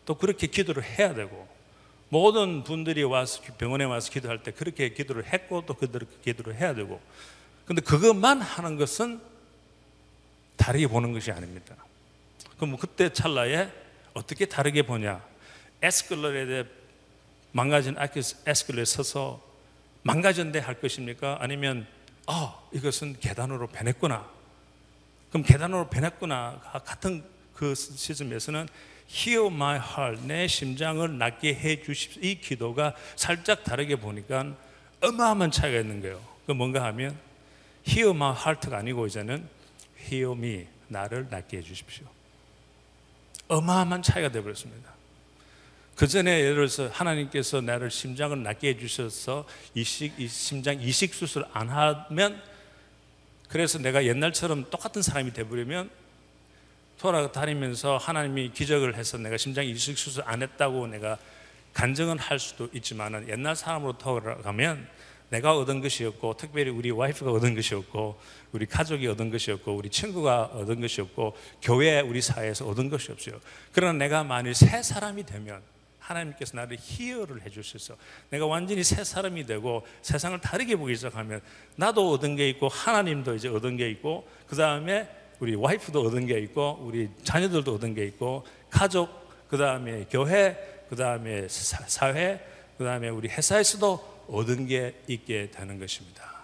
또 0.05 0.15
그렇게 0.15 0.47
기도를 0.47 0.83
해야 0.83 1.13
되고 1.13 1.47
모든 2.09 2.65
분들이 2.65 3.03
와서 3.03 3.41
병원에 3.57 3.85
와서 3.85 4.11
기도할 4.11 4.43
때 4.43 4.51
그렇게 4.51 4.89
기도를 4.89 5.31
했고 5.31 5.65
또 5.65 5.73
그렇게 5.73 6.05
기도를 6.25 6.55
해야 6.55 6.75
되고 6.75 6.99
근데 7.67 7.81
그것만 7.81 8.41
하는 8.41 8.77
것은 8.77 9.19
다르게 10.55 10.87
보는 10.87 11.11
것이 11.11 11.31
아닙니다. 11.31 11.75
그럼 12.55 12.77
그때 12.77 13.11
찰나에 13.11 13.69
어떻게 14.13 14.45
다르게 14.45 14.81
보냐? 14.83 15.21
에스컬레이터에 15.81 16.63
망가진 17.51 17.95
에스컬레이터에 17.99 18.85
서서 18.85 19.45
망가졌는데 20.03 20.59
할 20.59 20.79
것입니까? 20.79 21.37
아니면 21.41 21.85
아 22.25 22.57
이것은 22.71 23.19
계단으로 23.19 23.67
변했구나. 23.67 24.25
그럼 25.29 25.43
계단으로 25.43 25.89
변했구나 25.89 26.61
같은 26.85 27.23
그 27.53 27.75
시점에서는 27.75 28.67
Heal 29.09 29.47
my 29.47 29.77
heart 29.77 30.25
내 30.25 30.47
심장을 30.47 31.17
낫게 31.17 31.53
해 31.53 31.83
주십시오. 31.83 32.21
이 32.23 32.39
기도가 32.39 32.95
살짝 33.17 33.65
다르게 33.65 33.97
보니까 33.97 34.55
어마어마한 35.01 35.51
차이가 35.51 35.79
있는 35.79 36.01
거예요. 36.01 36.21
그 36.45 36.53
뭔가 36.53 36.83
하면 36.85 37.26
Heal 37.87 38.11
my 38.11 38.35
heart가 38.35 38.77
아니고 38.77 39.07
이제는 39.07 39.47
Heal 40.11 40.37
me 40.37 40.67
나를 40.87 41.27
낫게 41.29 41.57
해 41.57 41.61
주십시오. 41.61 42.05
어마어마한 43.47 44.03
차이가 44.03 44.29
되어 44.29 44.43
버렸습니다. 44.43 44.91
그 45.95 46.07
전에 46.07 46.41
예를 46.41 46.55
들어서 46.55 46.87
하나님께서 46.89 47.61
나를 47.61 47.89
심장을 47.89 48.41
낫게 48.43 48.69
해주셔서 48.69 49.47
이식, 49.73 50.19
이 50.19 50.27
심장 50.27 50.79
이식 50.79 51.13
수술 51.13 51.45
안 51.53 51.69
하면 51.69 52.41
그래서 53.49 53.79
내가 53.79 54.05
옛날처럼 54.05 54.69
똑같은 54.69 55.01
사람이 55.01 55.33
되버리면 55.33 55.89
돌아다니면서 56.99 57.97
하나님이 57.97 58.51
기적을 58.51 58.95
해서 58.95 59.17
내가 59.17 59.37
심장 59.37 59.65
이식 59.65 59.97
수술 59.97 60.23
안 60.25 60.43
했다고 60.43 60.87
내가 60.87 61.17
간증은 61.73 62.19
할 62.19 62.39
수도 62.39 62.69
있지만은 62.73 63.27
옛날 63.29 63.55
사람으로 63.55 63.97
돌아가면 63.97 64.87
내가 65.29 65.57
얻은 65.57 65.81
것이었고 65.81 66.37
특별히 66.37 66.71
우리 66.71 66.91
와이프가 66.91 67.31
얻은 67.31 67.55
것이었고 67.55 68.17
우리 68.53 68.65
가족이 68.65 69.07
얻은 69.07 69.29
것이었고 69.29 69.75
우리 69.75 69.89
친구가 69.89 70.51
얻은 70.53 70.79
것이었고 70.81 71.35
교회 71.61 71.99
우리 71.99 72.21
사회에서 72.21 72.67
얻은 72.67 72.89
것이 72.89 73.11
없어요. 73.11 73.39
그러나 73.73 73.93
내가 73.93 74.23
만일 74.23 74.53
새 74.53 74.81
사람이 74.81 75.25
되면 75.25 75.61
하나님께서 75.99 76.55
나를 76.55 76.77
희열을 76.79 77.45
해주셔서 77.45 77.97
내가 78.29 78.45
완전히 78.45 78.83
새 78.83 79.03
사람이 79.03 79.45
되고 79.45 79.85
세상을 80.01 80.39
다르게 80.39 80.75
보기 80.77 80.95
시작하면 80.95 81.41
나도 81.75 82.11
얻은 82.11 82.37
게 82.37 82.49
있고 82.49 82.69
하나님도 82.69 83.35
이제 83.35 83.49
얻은 83.49 83.75
게 83.75 83.89
있고 83.89 84.27
그 84.47 84.55
다음에 84.55 85.09
우리 85.39 85.55
와이프도 85.55 86.01
얻은 86.01 86.25
게 86.25 86.39
있고 86.39 86.79
우리 86.81 87.09
자녀들도 87.23 87.75
얻은 87.75 87.93
게 87.93 88.05
있고 88.05 88.45
가족 88.69 89.09
그 89.49 89.57
다음에 89.57 90.05
교회 90.09 90.85
그 90.89 90.95
다음에 90.95 91.47
사회 91.49 92.39
그 92.77 92.85
다음에 92.85 93.09
우리 93.09 93.27
회사에서도 93.27 94.16
얻은 94.27 94.67
게 94.67 95.01
있게 95.07 95.51
되는 95.51 95.79
것입니다. 95.79 96.37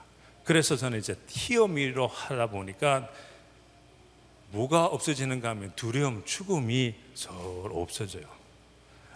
그래서 0.44 0.76
저는 0.76 1.00
이제 1.00 1.16
티어미로 1.28 2.08
하다 2.08 2.48
보니까 2.48 3.10
뭐가 4.52 4.86
없어지는가 4.86 5.50
하면 5.50 5.74
두려움, 5.76 6.24
죽음이 6.26 6.94
서로 7.16 7.82
없어져요. 7.82 8.24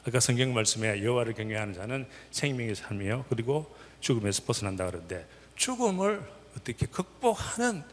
아까 0.05 0.19
성경 0.19 0.53
말씀에 0.53 1.03
여호와를 1.03 1.33
경외하는 1.33 1.73
자는 1.73 2.07
생명의 2.31 2.75
삶이요. 2.75 3.25
그리고 3.29 3.75
죽음에서 3.99 4.43
벗어난다 4.45 4.85
그러는데 4.85 5.27
죽음을 5.55 6.25
어떻게 6.55 6.85
극복하는 6.85 7.83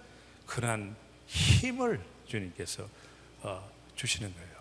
그러한 0.47 0.97
힘을 1.27 2.01
주님께서 2.29 2.89
어, 3.43 3.71
주시는 3.97 4.33
거예요. 4.33 4.55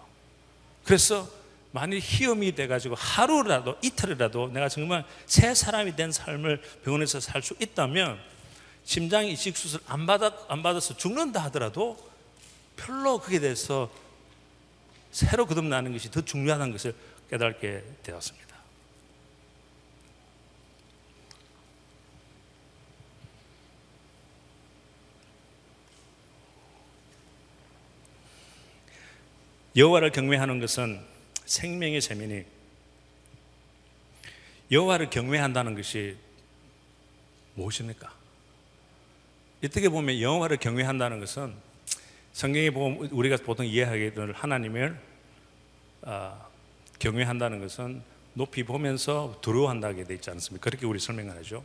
그래서 0.83 1.29
만일 1.73 1.99
희염이 2.01 2.53
돼가지고 2.53 2.93
하루라도 2.93 3.75
이틀이라도 3.81 4.49
내가 4.49 4.69
정말 4.69 5.03
새 5.25 5.55
사람이 5.55 5.95
된 5.95 6.11
삶을 6.11 6.61
병원에서 6.83 7.19
살 7.19 7.41
수 7.41 7.55
있다면 7.59 8.19
심장 8.85 9.25
이식 9.25 9.57
수술 9.57 9.79
안 9.87 10.05
받아 10.05 10.31
안 10.49 10.61
받아서 10.61 10.95
죽는다 10.95 11.43
하더라도 11.45 11.97
별로 12.75 13.19
그게 13.19 13.39
대해서 13.39 13.91
새로 15.11 15.47
거듭나는 15.47 15.93
것이 15.93 16.11
더 16.11 16.21
중요하다는 16.21 16.71
것을 16.73 16.93
깨닫게 17.31 17.83
되었습니다. 18.03 18.53
여호와를 29.75 30.11
경외하는 30.11 30.59
것은 30.59 31.12
생명의 31.45 32.01
세민이 32.01 32.45
여호와를 34.71 35.09
경외한다는 35.09 35.75
것이 35.75 36.17
무엇입니까? 37.55 38.13
어떻게 39.63 39.89
보면 39.89 40.19
여호와를 40.19 40.57
경외한다는 40.57 41.19
것은 41.19 41.53
성경에 42.33 42.71
보면 42.71 43.09
우리가 43.11 43.37
보통 43.37 43.65
이해하게 43.65 44.13
되는 44.13 44.33
하나님을 44.33 44.99
어, 46.01 46.49
경외한다는 46.99 47.59
것은 47.59 48.01
높이 48.33 48.63
보면서 48.63 49.37
두려워한다게 49.41 50.05
되어 50.05 50.15
있지 50.15 50.29
않습니까? 50.31 50.63
그렇게 50.69 50.85
우리 50.85 50.99
설명을 50.99 51.35
하죠. 51.37 51.63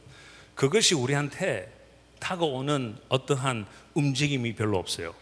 그것이 0.54 0.94
우리한테 0.94 1.72
다가오는 2.20 2.98
어떠한 3.08 3.66
움직임이 3.94 4.54
별로 4.54 4.78
없어요. 4.78 5.14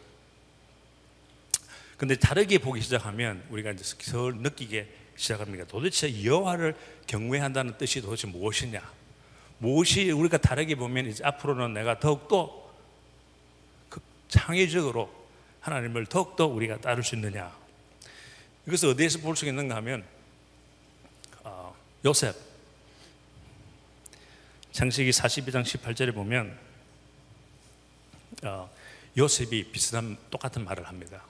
근데 1.96 2.14
다르게 2.16 2.58
보기 2.58 2.80
시작하면 2.82 3.42
우리가 3.50 3.70
이제 3.70 3.82
설 3.84 4.36
느끼게 4.36 4.86
시작합니다. 5.16 5.64
도대체 5.64 6.24
여호와를 6.24 6.76
경외한다는 7.06 7.78
뜻이 7.78 8.02
도대체 8.02 8.26
무엇이냐? 8.26 8.82
무엇이 9.58 10.10
우리가 10.10 10.36
다르게 10.36 10.74
보면 10.74 11.06
이제 11.06 11.24
앞으로는 11.24 11.72
내가 11.72 11.98
더욱더 11.98 12.70
그 13.88 14.00
창의적으로 14.28 15.10
하나님을 15.60 16.06
더욱더 16.06 16.46
우리가 16.46 16.80
따를 16.82 17.02
수 17.02 17.14
있느냐? 17.14 17.50
이것을 18.66 18.90
어디에서 18.90 19.20
볼 19.20 19.34
수 19.34 19.46
있는가 19.46 19.76
하면 19.76 20.04
어, 21.44 21.74
요셉 22.04 22.34
창세기 24.72 25.10
42장 25.10 25.64
18절에 25.64 26.12
보면 26.12 26.58
어, 28.42 28.70
요셉이 29.16 29.72
비슷한 29.72 30.18
똑같은 30.30 30.62
말을 30.64 30.86
합니다. 30.86 31.24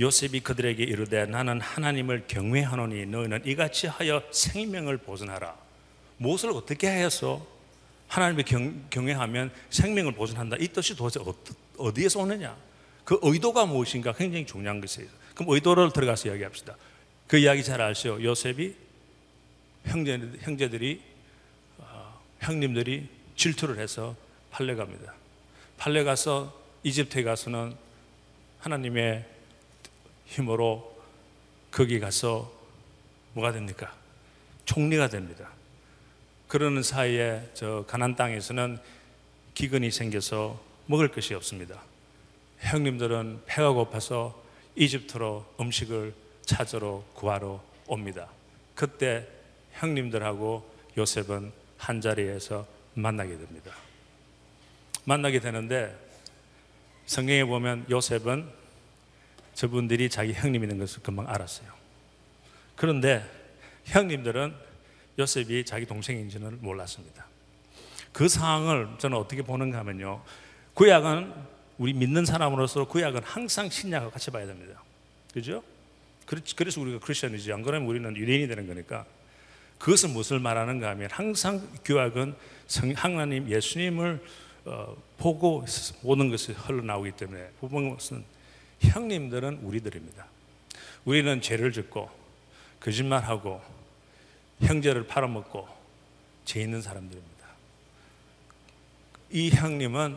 요셉이 0.00 0.40
그들에게 0.40 0.82
이르되 0.82 1.26
나는 1.26 1.60
하나님을 1.60 2.24
경외하노니 2.26 3.06
너희는 3.06 3.42
이같이 3.44 3.86
하여 3.86 4.22
생명을 4.30 4.96
보존하라. 4.98 5.54
무엇을 6.16 6.50
어떻게 6.52 6.88
하여서 6.88 7.46
하나님을 8.08 8.44
경, 8.44 8.86
경외하면 8.88 9.52
생명을 9.68 10.12
보존한다. 10.12 10.56
이 10.58 10.68
뜻이 10.68 10.96
도대체 10.96 11.20
어디에서 11.76 12.20
오느냐? 12.20 12.56
그 13.04 13.18
의도가 13.22 13.66
무엇인가 13.66 14.12
굉장히 14.12 14.46
중요한 14.46 14.80
것이에요. 14.80 15.08
그럼 15.34 15.52
의도를 15.52 15.92
들어가서 15.92 16.28
이야기합시다. 16.28 16.76
그 17.26 17.38
이야기 17.38 17.62
잘 17.62 17.80
아시죠? 17.80 18.22
요셉이 18.22 18.74
형제, 19.84 20.18
형제들이 20.40 21.00
어, 21.78 22.20
형님들이 22.40 23.08
질투를 23.36 23.78
해서 23.78 24.16
팔려갑니다. 24.50 25.14
팔려가서 25.78 26.58
이집트에 26.82 27.22
가서는 27.22 27.74
하나님의 28.58 29.24
힘으로 30.30 30.96
거기 31.70 31.98
가서 31.98 32.50
뭐가 33.34 33.52
됩니까? 33.52 33.94
총리가 34.64 35.08
됩니다. 35.08 35.50
그러는 36.48 36.82
사이에 36.82 37.48
저 37.54 37.84
가난 37.86 38.14
땅에서는 38.14 38.78
기근이 39.54 39.90
생겨서 39.90 40.60
먹을 40.86 41.08
것이 41.08 41.34
없습니다. 41.34 41.82
형님들은 42.60 43.42
배가 43.46 43.72
고파서 43.72 44.40
이집트로 44.76 45.44
음식을 45.60 46.14
찾으러 46.42 47.04
구하러 47.14 47.62
옵니다. 47.86 48.28
그때 48.74 49.26
형님들하고 49.72 50.68
요셉은 50.96 51.52
한 51.76 52.00
자리에서 52.00 52.66
만나게 52.94 53.30
됩니다. 53.30 53.72
만나게 55.04 55.40
되는데 55.40 55.96
성경에 57.06 57.44
보면 57.44 57.86
요셉은 57.90 58.59
저분들이 59.60 60.08
자기 60.08 60.32
형님이 60.32 60.64
있는 60.64 60.78
것을 60.78 61.02
금방 61.02 61.28
알았어요. 61.28 61.68
그런데 62.76 63.22
형님들은 63.84 64.54
요셉이 65.18 65.66
자기 65.66 65.84
동생인지는 65.84 66.60
몰랐습니다. 66.62 67.26
그 68.10 68.26
상황을 68.26 68.88
저는 68.96 69.18
어떻게 69.18 69.42
보는가 69.42 69.76
하면요. 69.80 70.22
구약은 70.72 71.34
우리 71.76 71.92
믿는 71.92 72.24
사람으로서 72.24 72.86
구약은 72.86 73.22
항상 73.22 73.68
신약과 73.68 74.08
같이 74.08 74.30
봐야 74.30 74.46
됩니다. 74.46 74.82
그죠? 75.34 75.62
그래서 76.56 76.80
우리가 76.80 76.98
크리스천이지. 77.00 77.52
안 77.52 77.62
그러면 77.62 77.86
우리는 77.86 78.16
유대인이 78.16 78.48
되는 78.48 78.66
거니까. 78.66 79.04
그것은 79.78 80.14
무엇을 80.14 80.38
말하는가 80.38 80.88
하면 80.88 81.10
항상 81.12 81.68
구약은 81.84 82.34
성, 82.66 82.94
하나님 82.96 83.46
예수님을 83.46 84.24
어, 84.64 84.96
보고 85.18 85.66
모든 86.00 86.30
것이 86.30 86.52
흘러나오기 86.52 87.12
때문에 87.12 87.50
부분 87.60 87.90
것은 87.90 88.24
형님들은 88.80 89.60
우리들입니다. 89.62 90.26
우리는 91.04 91.40
죄를 91.40 91.72
짓고 91.72 92.10
거짓말하고 92.80 93.60
형제를 94.60 95.06
팔아먹고 95.06 95.68
죄 96.44 96.60
있는 96.60 96.82
사람들입니다. 96.82 97.30
이 99.30 99.50
형님은 99.50 100.16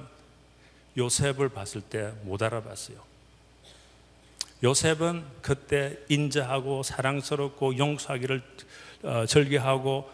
요셉을 0.98 1.50
봤을 1.50 1.82
때 1.82 2.12
못 2.24 2.42
알아봤어요. 2.42 2.98
요셉은 4.64 5.26
그때 5.42 5.98
인자하고 6.10 6.84
사랑스럽고 6.84 7.78
용서하기를 7.78 8.42
어, 9.04 9.26
절개하고 9.26 10.10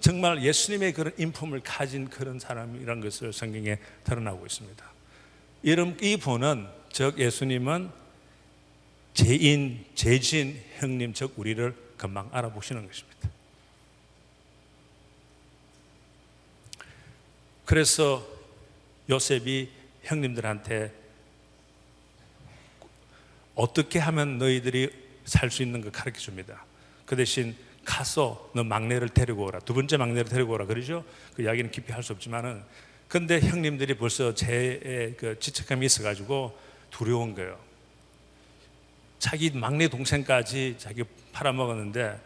정말 0.00 0.42
예수님의 0.42 0.92
그런 0.92 1.12
인품을 1.18 1.60
가진 1.60 2.08
그런 2.08 2.38
사람이란 2.38 3.00
것을 3.00 3.32
성경에 3.32 3.78
드러나고 4.04 4.46
있습니다. 4.46 4.84
이름 5.62 5.96
이 6.00 6.16
분은 6.16 6.68
즉 6.92 7.18
예수님은 7.18 7.90
죄인, 9.14 9.84
죄진 9.94 10.62
형님 10.78 11.14
즉 11.14 11.32
우리를 11.36 11.74
금방 11.96 12.28
알아보시는 12.32 12.86
것입니다. 12.86 13.30
그래서 17.64 18.26
요셉이 19.08 19.70
형님들한테 20.02 20.92
어떻게 23.54 23.98
하면 23.98 24.38
너희들이 24.38 24.90
살 25.24 25.50
수 25.50 25.62
있는 25.62 25.80
걸 25.80 25.92
가르쳐 25.92 26.18
줍니다. 26.18 26.64
그 27.06 27.16
대신 27.16 27.54
가서 27.84 28.50
너 28.54 28.64
막내를 28.64 29.08
데리고 29.08 29.44
오라. 29.44 29.60
두 29.60 29.72
번째 29.72 29.96
막내를 29.96 30.24
데리고 30.24 30.54
오라. 30.54 30.66
그러죠? 30.66 31.04
그 31.34 31.42
이야기는 31.42 31.70
깊이 31.70 31.92
할 31.92 32.02
수 32.02 32.12
없지만은 32.12 32.62
근데 33.08 33.40
형님들이 33.40 33.94
벌써 33.96 34.34
제그 34.34 35.36
지책감이 35.38 35.86
있어가지고 35.86 36.58
두려운 36.92 37.34
거예요. 37.34 37.58
자기 39.18 39.50
막내 39.50 39.88
동생까지 39.88 40.76
자기 40.78 41.02
팔아먹었는데 41.32 42.20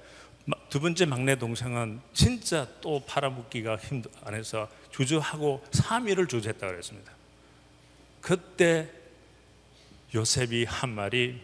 두 0.69 0.81
번째 0.81 1.07
막내 1.07 1.37
동생은 1.37 2.01
진짜 2.13 2.69
또 2.81 3.03
팔아먹기가 3.07 3.77
힘들 3.77 4.11
안해서 4.23 4.69
주저하고 4.91 5.65
3일을 5.71 6.29
주저했다 6.29 6.67
그랬습니다. 6.67 7.13
그때 8.21 8.91
요셉이 10.15 10.65
한 10.65 10.91
말이 10.91 11.41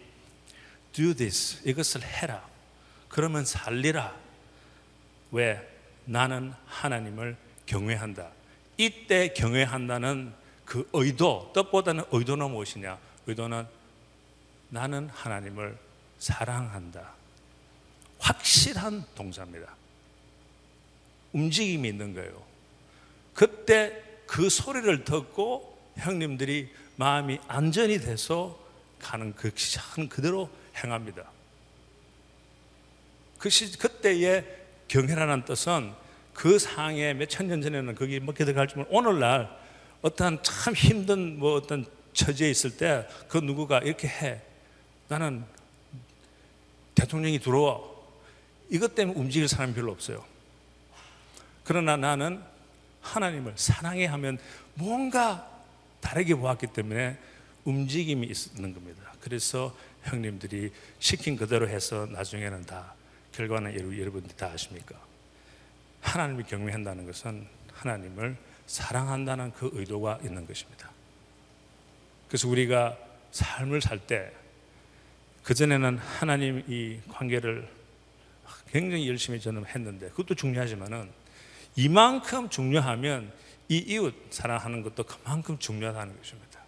do 0.92 1.14
this 1.14 1.60
이것을 1.66 2.02
해라. 2.02 2.46
그러면 3.08 3.44
살리라. 3.44 4.14
왜? 5.30 5.68
나는 6.04 6.52
하나님을 6.66 7.36
경외한다. 7.66 8.30
이때 8.76 9.32
경외한다는 9.32 10.32
그 10.64 10.88
의도, 10.92 11.52
뜻보다는 11.54 12.04
의도는 12.10 12.50
무엇이냐? 12.50 12.98
의도는 13.26 13.66
나는 14.68 15.08
하나님을 15.10 15.78
사랑한다. 16.18 17.12
확실한 18.18 19.04
동사입니다. 19.14 19.74
움직임이 21.32 21.88
있는 21.88 22.14
거예요. 22.14 22.42
그때 23.34 24.02
그 24.26 24.48
소리를 24.48 25.04
듣고 25.04 25.78
형님들이 25.96 26.72
마음이 26.96 27.38
안전이 27.48 27.98
돼서 28.00 28.58
가는 29.00 29.34
그 29.34 29.50
시작은 29.54 30.08
그대로 30.08 30.48
행합니다. 30.76 31.24
그 33.38 33.50
시, 33.50 33.76
그때의 33.78 34.46
경혜라는 34.88 35.44
뜻은 35.44 35.92
그 36.32 36.58
상에 36.58 37.12
몇 37.14 37.28
천 37.28 37.48
년 37.48 37.60
전에는 37.60 37.94
거기 37.94 38.20
먹게 38.20 38.44
들어갈지 38.44 38.76
모르 38.76 38.86
오늘날 38.90 39.50
어떠한 40.02 40.42
참 40.42 40.74
힘든 40.74 41.38
뭐 41.38 41.54
어떤 41.54 41.84
처지에 42.12 42.50
있을 42.50 42.76
때 42.76 43.06
그 43.28 43.38
누구가 43.38 43.78
이렇게 43.78 44.08
해. 44.08 44.40
나는 45.08 45.44
대통령이 46.94 47.38
들어와. 47.38 47.80
이것 48.70 48.94
때문에 48.94 49.18
움직일 49.18 49.48
사람이 49.48 49.74
별로 49.74 49.92
없어요. 49.92 50.24
그러나 51.64 51.96
나는 51.96 52.42
하나님을 53.00 53.54
사랑해 53.56 54.06
하면 54.06 54.38
뭔가 54.74 55.50
다르게 56.00 56.34
보았기 56.34 56.68
때문에 56.68 57.18
움직임이 57.64 58.26
있는 58.26 58.74
겁니다. 58.74 59.12
그래서 59.20 59.76
형님들이 60.04 60.72
시킨 60.98 61.36
그대로 61.36 61.68
해서 61.68 62.06
나중에는 62.06 62.66
다 62.66 62.94
결과는 63.32 63.74
여러분들이 63.98 64.36
다 64.36 64.50
아십니까? 64.52 64.94
하나님을 66.00 66.44
경외한다는 66.44 67.06
것은 67.06 67.46
하나님을 67.72 68.36
사랑한다는 68.66 69.52
그 69.52 69.70
의도가 69.72 70.20
있는 70.22 70.46
것입니다. 70.46 70.91
그래서 72.32 72.48
우리가 72.48 72.96
삶을 73.30 73.82
살 73.82 73.98
때 73.98 74.32
그전에는 75.42 75.98
하나님 75.98 76.64
이 76.66 76.98
관계를 77.10 77.68
굉장히 78.70 79.06
열심히 79.06 79.38
저는 79.38 79.66
했는데 79.66 80.08
그것도 80.08 80.34
중요하지만은 80.36 81.10
이만큼 81.76 82.48
중요하면 82.48 83.30
이 83.68 83.76
이웃 83.76 84.14
사랑하는 84.30 84.80
것도 84.82 85.02
그만큼 85.02 85.58
중요하다는 85.58 86.16
것입니다. 86.16 86.60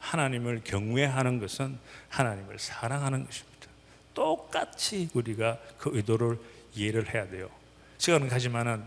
하나님을 0.00 0.60
경외하는 0.64 1.38
것은 1.40 1.78
하나님을 2.10 2.58
사랑하는 2.58 3.24
것입니다. 3.24 3.68
똑같이 4.12 5.08
우리가 5.14 5.58
그 5.78 5.92
의도를 5.94 6.38
이해를 6.74 7.14
해야 7.14 7.26
돼요. 7.26 7.48
시간은 7.96 8.28
가지만은 8.28 8.84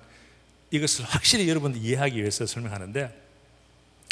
이것을 0.70 1.06
확실히 1.06 1.50
여러분들 1.50 1.82
이해하기 1.82 2.20
위해서 2.20 2.46
설명하는데 2.46 3.27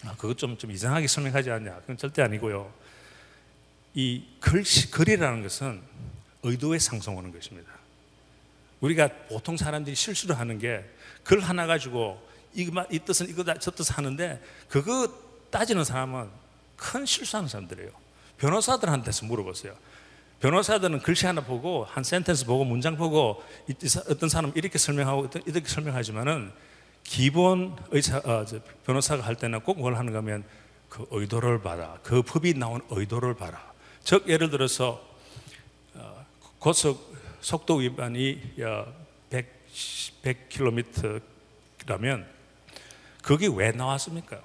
아, 0.06 0.16
그것 0.18 0.38
좀, 0.38 0.58
좀 0.58 0.72
이상하게 0.72 1.08
설명하지 1.08 1.52
않냐? 1.52 1.76
그건 1.82 1.98
절대 1.98 2.22
아니고요. 2.22 2.72
이 3.94 4.24
글씨, 4.40 4.92
글이라는 4.92 5.42
것은 5.44 5.82
의도에 6.44 6.80
상승하는 6.80 7.32
것입니다. 7.32 7.72
우리가 8.82 9.08
보통 9.30 9.58
사람들이 9.58 9.96
실수를 9.96 10.38
하는 10.38 10.60
게 10.60 10.96
글 11.26 11.42
하나 11.42 11.66
가지고 11.66 12.22
이, 12.54 12.72
이 12.92 13.00
뜻은 13.00 13.28
이거다 13.30 13.56
저 13.56 13.72
뜻 13.72 13.98
하는데 13.98 14.42
그거 14.70 15.12
따지는 15.50 15.84
사람은 15.84 16.30
큰 16.78 17.06
실수하는 17.06 17.50
사람들이에요. 17.50 17.90
변호사들한테서 18.38 19.26
물어보세요. 19.26 19.76
변호사들은 20.40 21.02
글씨 21.02 21.26
하나 21.26 21.42
보고 21.42 21.84
한 21.86 22.04
센텐스 22.04 22.46
보고 22.46 22.64
문장 22.64 22.96
보고 22.96 23.44
어떤 24.08 24.30
사람 24.30 24.52
이렇게 24.56 24.78
설명하고 24.78 25.30
이렇게 25.48 25.68
설명하지만은 25.68 26.52
기본 27.06 27.76
의사 27.92 28.18
어, 28.18 28.46
변호사가 28.86 29.24
할 29.24 29.36
때는 29.36 29.62
꼭 29.62 29.78
뭘 29.78 29.96
하는가 29.96 30.18
하면 30.18 30.44
그 30.90 31.06
의도를 31.12 31.62
봐라. 31.62 31.98
그 32.04 32.22
법이 32.22 32.56
나온 32.56 32.82
의도를 32.90 33.36
봐라. 33.36 33.72
즉 34.04 34.28
예를 34.28 34.50
들어서 34.50 35.02
어, 35.94 36.26
고속 36.60 37.16
속도 37.42 37.76
위반이 37.76 38.42
100, 39.30 39.48
100km라면 40.24 42.26
그게 43.22 43.48
왜 43.48 43.72
나왔습니까? 43.72 44.42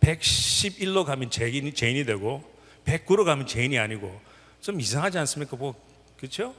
111로 0.00 1.04
가면 1.04 1.30
죄인이, 1.30 1.72
죄인이 1.72 2.04
되고 2.04 2.42
109로 2.84 3.24
가면 3.24 3.46
죄인이 3.46 3.78
아니고 3.78 4.20
좀 4.60 4.80
이상하지 4.80 5.18
않습니까? 5.18 5.56
뭐, 5.56 5.74
그렇죠? 6.16 6.54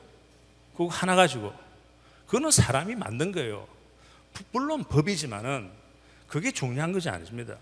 그거 0.74 0.88
하나 0.88 1.16
가지고 1.16 1.54
그거는 2.28 2.52
사람이 2.52 2.96
만든 2.96 3.32
거예요. 3.32 3.68
물론 4.52 4.84
법이지만은 4.84 5.70
그게 6.28 6.52
중요한 6.52 6.92
것이 6.92 7.10
아닙니다. 7.10 7.58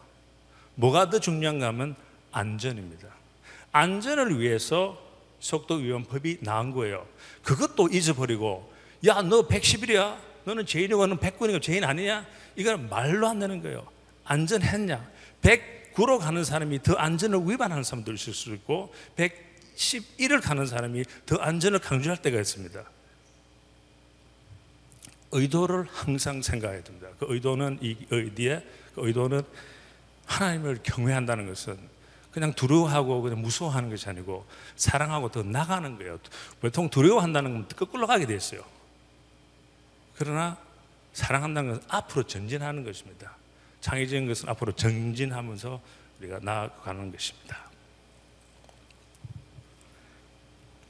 뭐가 0.76 1.10
더 1.10 1.20
중요한가 1.20 1.68
하면 1.68 1.96
안전입니다. 2.32 3.08
안전을 3.72 4.40
위해서 4.40 5.02
속도 5.40 5.76
위반법이 5.76 6.40
나온 6.42 6.72
거예요. 6.72 7.08
그것도 7.44 7.90
잊어버리고 7.90 8.72
야 9.08 9.22
너 9.22 9.48
110이야? 9.48 10.18
너 10.46 10.54
너는 10.54 10.66
죄인이고 10.66 11.00
너는 11.00 11.20
백군이고 11.20 11.60
죄인 11.60 11.84
아니냐? 11.84 12.26
이건 12.56 12.90
말로 12.90 13.28
안 13.28 13.40
되는 13.40 13.62
거예요. 13.62 13.88
안전했냐? 14.26 15.10
109로 15.42 16.20
가는 16.20 16.44
사람이 16.44 16.84
더 16.84 16.94
안전을 16.94 17.42
위반하는 17.46 17.84
사람도 17.84 18.12
있을 18.14 18.34
수 18.34 18.54
있고 18.56 18.94
111을 19.16 20.42
가는 20.42 20.66
사람이 20.66 21.04
더 21.26 21.38
안전을 21.38 21.80
강조할 21.80 22.22
때가 22.22 22.40
있습니다. 22.40 22.84
의도를 25.32 25.86
항상 25.92 26.42
생각해야 26.42 26.84
됩니다. 26.84 27.08
그 27.20 27.26
의도는 27.30 27.80
이 27.82 27.96
의디에 28.10 28.66
그 28.96 29.08
의도는 29.08 29.44
하나님을 30.26 30.80
경외한다는 30.84 31.48
것은 31.48 31.78
그냥 32.32 32.54
두려워하고 32.54 33.22
그냥 33.22 33.42
무서워하는 33.42 33.90
것이 33.90 34.08
아니고 34.08 34.46
사랑하고 34.76 35.30
더 35.30 35.44
나가는 35.44 35.98
거예요. 35.98 36.20
보통 36.62 36.90
두려워한다는 36.90 37.54
건 37.54 37.68
거꾸로 37.76 38.08
가게 38.08 38.26
돼 38.26 38.36
있어요. 38.36 38.64
그러나 40.16 40.58
사랑한다는 41.14 41.74
것은 41.74 41.88
앞으로 41.90 42.24
전진하는 42.24 42.84
것입니다. 42.84 43.36
창의적인 43.82 44.28
것은 44.28 44.50
앞으로 44.50 44.74
전진하면서 44.74 45.82
우리가 46.20 46.40
나아가는 46.42 47.12
것입니다. 47.12 47.70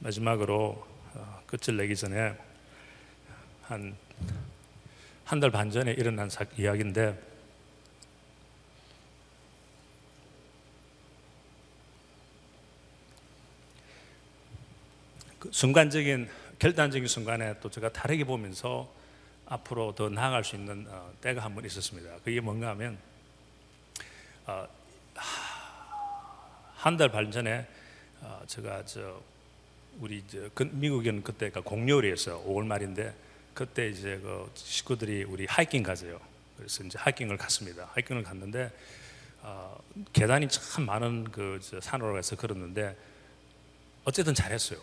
마지막으로 0.00 0.86
어, 1.14 1.42
끝을 1.46 1.76
내기 1.76 1.94
전에 1.94 2.36
한 3.62 3.96
한 5.24 5.38
달 5.40 5.50
반 5.50 5.70
전에 5.70 5.92
일어난 5.92 6.28
사, 6.28 6.44
이야기인데 6.58 7.16
그 15.38 15.48
순간적인 15.52 16.28
결단적인 16.58 17.08
순간에 17.08 17.58
또 17.60 17.70
제가 17.70 17.90
다르게 17.92 18.24
보면서 18.24 18.92
앞으로 19.46 19.94
더 19.94 20.08
나아갈 20.08 20.44
수 20.44 20.56
있는 20.56 20.86
어, 20.88 21.12
때가 21.20 21.42
한 21.42 21.54
번 21.54 21.64
있었습니다. 21.64 22.18
그게 22.24 22.40
뭔가 22.40 22.68
하면 22.70 22.98
어, 24.46 24.66
한달 26.74 27.08
반 27.10 27.30
전에 27.30 27.66
어, 28.20 28.42
제가 28.46 28.84
저 28.84 29.20
우리 29.98 30.22
저 30.28 30.38
미국에는 30.64 31.22
그때가 31.22 31.62
공휴일이었어요. 31.62 32.44
5월 32.44 32.64
말인데 32.66 33.14
그때 33.54 33.88
이제 33.88 34.18
그 34.22 34.50
식구들이 34.54 35.24
우리 35.24 35.46
하이킹 35.46 35.82
가세요. 35.82 36.20
그래서 36.56 36.84
이제 36.84 36.98
하이킹을 36.98 37.36
갔습니다. 37.36 37.90
하이킹을 37.94 38.22
갔는데 38.22 38.70
어, 39.42 39.78
계단이 40.12 40.48
참 40.48 40.84
많은 40.84 41.24
그 41.30 41.58
산으로 41.80 42.12
가서 42.14 42.36
걸었는데 42.36 42.96
어쨌든 44.04 44.34
잘했어요. 44.34 44.80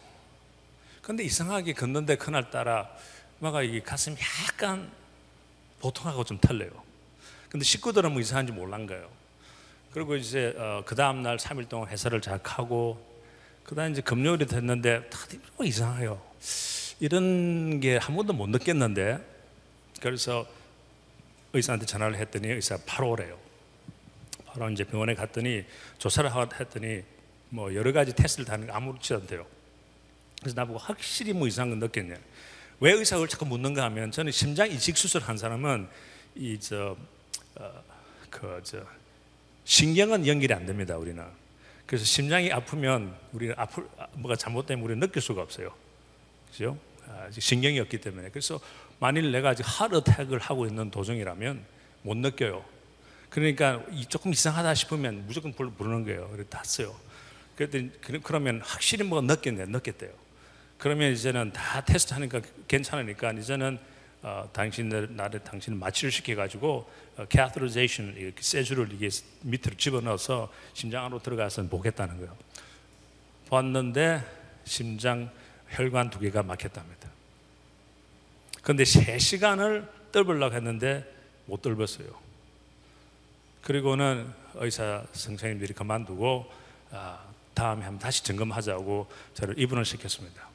근데 1.01 1.23
이상하게 1.23 1.73
걷는데 1.73 2.17
그날 2.17 2.49
따라 2.49 2.89
뭔가 3.39 3.61
이 3.61 3.81
가슴이 3.81 4.17
약간 4.49 4.91
보통하고 5.79 6.23
좀 6.23 6.39
틀려요. 6.41 6.71
근데 7.49 7.63
식구들은 7.63 8.11
뭐 8.11 8.19
이상한지 8.21 8.51
몰란 8.51 8.87
거예요. 8.87 9.09
그리고 9.93 10.15
이제 10.15 10.53
어, 10.57 10.83
그 10.85 10.95
다음 10.95 11.21
날 11.21 11.37
3일 11.37 11.69
동안 11.69 11.89
해설을 11.89 12.21
잘 12.21 12.39
하고 12.43 13.03
그다음 13.63 13.91
이제 13.91 14.01
금요일이 14.01 14.45
됐는데 14.45 15.09
다들 15.09 15.39
뭐 15.55 15.65
이상해요. 15.65 16.21
이런 16.99 17.79
게 17.79 17.97
한 17.97 18.15
번도 18.15 18.33
못 18.33 18.49
느꼈는데 18.49 19.19
그래서 20.01 20.47
의사한테 21.53 21.85
전화를 21.85 22.17
했더니 22.17 22.47
의사 22.49 22.77
바로 22.85 23.11
오래요. 23.11 23.37
바로 24.45 24.69
이제 24.69 24.83
병원에 24.83 25.13
갔더니 25.15 25.63
조사를 25.97 26.29
했더니 26.59 27.03
뭐 27.49 27.73
여러 27.75 27.91
가지 27.91 28.13
테스트를 28.13 28.45
다 28.45 28.53
하는 28.53 28.67
게 28.67 28.71
아무렇지 28.73 29.13
않대요. 29.13 29.45
그래서 30.41 30.55
나보고 30.59 30.77
확실히 30.79 31.33
뭐 31.33 31.47
이상한 31.47 31.79
걸 31.79 31.87
느꼈냐. 31.87 32.15
왜 32.79 32.91
의사를 32.93 33.27
자꾸 33.27 33.45
묻는가 33.45 33.83
하면 33.85 34.11
저는 34.11 34.31
심장 34.31 34.69
이식 34.69 34.97
수술 34.97 35.21
한 35.21 35.37
사람은 35.37 35.87
이 36.35 36.57
저 36.59 36.95
그 38.29 38.61
저 38.63 38.85
신경은 39.65 40.27
연결이 40.27 40.53
안 40.53 40.65
됩니다 40.65 40.97
우리는. 40.97 41.23
그래서 41.85 42.05
심장이 42.05 42.51
아프면 42.51 43.15
우리는 43.33 43.55
아플 43.57 43.87
뭐가 44.13 44.35
잘못되면 44.35 44.83
우리는 44.83 44.99
느낄 44.99 45.21
수가 45.21 45.41
없어요. 45.41 45.73
그죠? 46.51 46.77
아, 47.07 47.27
신경이 47.31 47.79
없기 47.79 47.99
때문에. 47.99 48.29
그래서 48.29 48.59
만일 48.99 49.31
내가 49.31 49.49
아직 49.49 49.63
하르택을 49.63 50.39
하고 50.39 50.65
있는 50.65 50.89
도중이라면 50.91 51.63
못 52.03 52.17
느껴요. 52.17 52.63
그러니까 53.29 53.83
조금 54.09 54.31
이상하다 54.31 54.73
싶으면 54.73 55.25
무조건 55.27 55.53
부르는 55.53 56.05
거예요. 56.05 56.29
그래서 56.31 56.49
탔어요. 56.49 56.95
그랬더니 57.55 57.91
그러면 58.23 58.61
확실히 58.61 59.03
뭐 59.03 59.21
느꼈네, 59.21 59.65
느꼈대요. 59.65 60.11
그러면 60.77 61.11
이제는 61.11 61.51
다 61.53 61.81
테스트 61.81 62.13
하니까 62.13 62.41
괜찮으니까 62.67 63.31
이제는 63.33 63.79
어, 64.21 64.49
당신들 64.51 65.15
나를 65.15 65.43
당신을 65.43 65.77
마취를 65.77 66.11
시켜 66.11 66.35
가지고 66.35 66.89
어, 67.17 67.25
이렇게 67.25 68.41
세주를 68.41 68.89
이게 68.93 69.09
밑으로 69.41 69.75
집어넣어서 69.75 70.51
심장 70.73 71.05
안으로 71.05 71.21
들어가서 71.21 71.63
보겠다는 71.67 72.17
거예요. 72.17 72.35
봤는데 73.49 74.23
심장 74.65 75.31
혈관 75.69 76.09
두 76.09 76.19
개가 76.19 76.43
막혔답니다. 76.43 77.09
그런데 78.61 78.85
세 78.85 79.17
시간을 79.17 79.87
뚫으려고 80.11 80.55
했는데 80.55 81.05
못 81.45 81.61
뚫었어요. 81.61 82.07
그리고는 83.61 84.31
의사 84.55 85.05
선생님들이 85.13 85.73
그만두고 85.73 86.51
아, 86.91 87.19
다음에 87.53 87.83
한번 87.83 87.99
다시 87.99 88.23
점검하자고 88.23 89.07
저를 89.33 89.59
입원을 89.59 89.83
시켰습니다. 89.83 90.47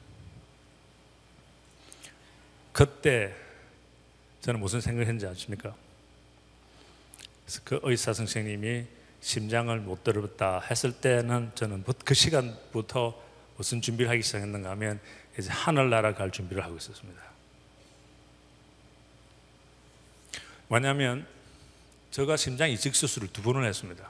그때 2.71 3.35
저는 4.41 4.59
무슨 4.59 4.81
생각을 4.81 5.05
했는지 5.05 5.27
아십니까? 5.27 5.75
그 7.63 7.79
의사 7.83 8.13
선생님이 8.13 8.85
심장을 9.21 9.77
못 9.79 10.03
들었다 10.03 10.59
했을 10.59 10.91
때는 10.91 11.51
저는 11.55 11.83
그 12.03 12.13
시간부터 12.13 13.21
무슨 13.57 13.81
준비를 13.81 14.09
하기 14.11 14.23
시작했는가 14.23 14.69
하면 14.71 14.99
이제 15.37 15.49
하늘나라 15.49 16.13
갈 16.13 16.31
준비를 16.31 16.63
하고 16.63 16.77
있었습니다. 16.77 17.21
왜냐하면 20.69 21.27
제가 22.11 22.37
심장 22.37 22.69
이식 22.69 22.95
수술을 22.95 23.27
두 23.31 23.41
번을 23.41 23.65
했습니다. 23.65 24.09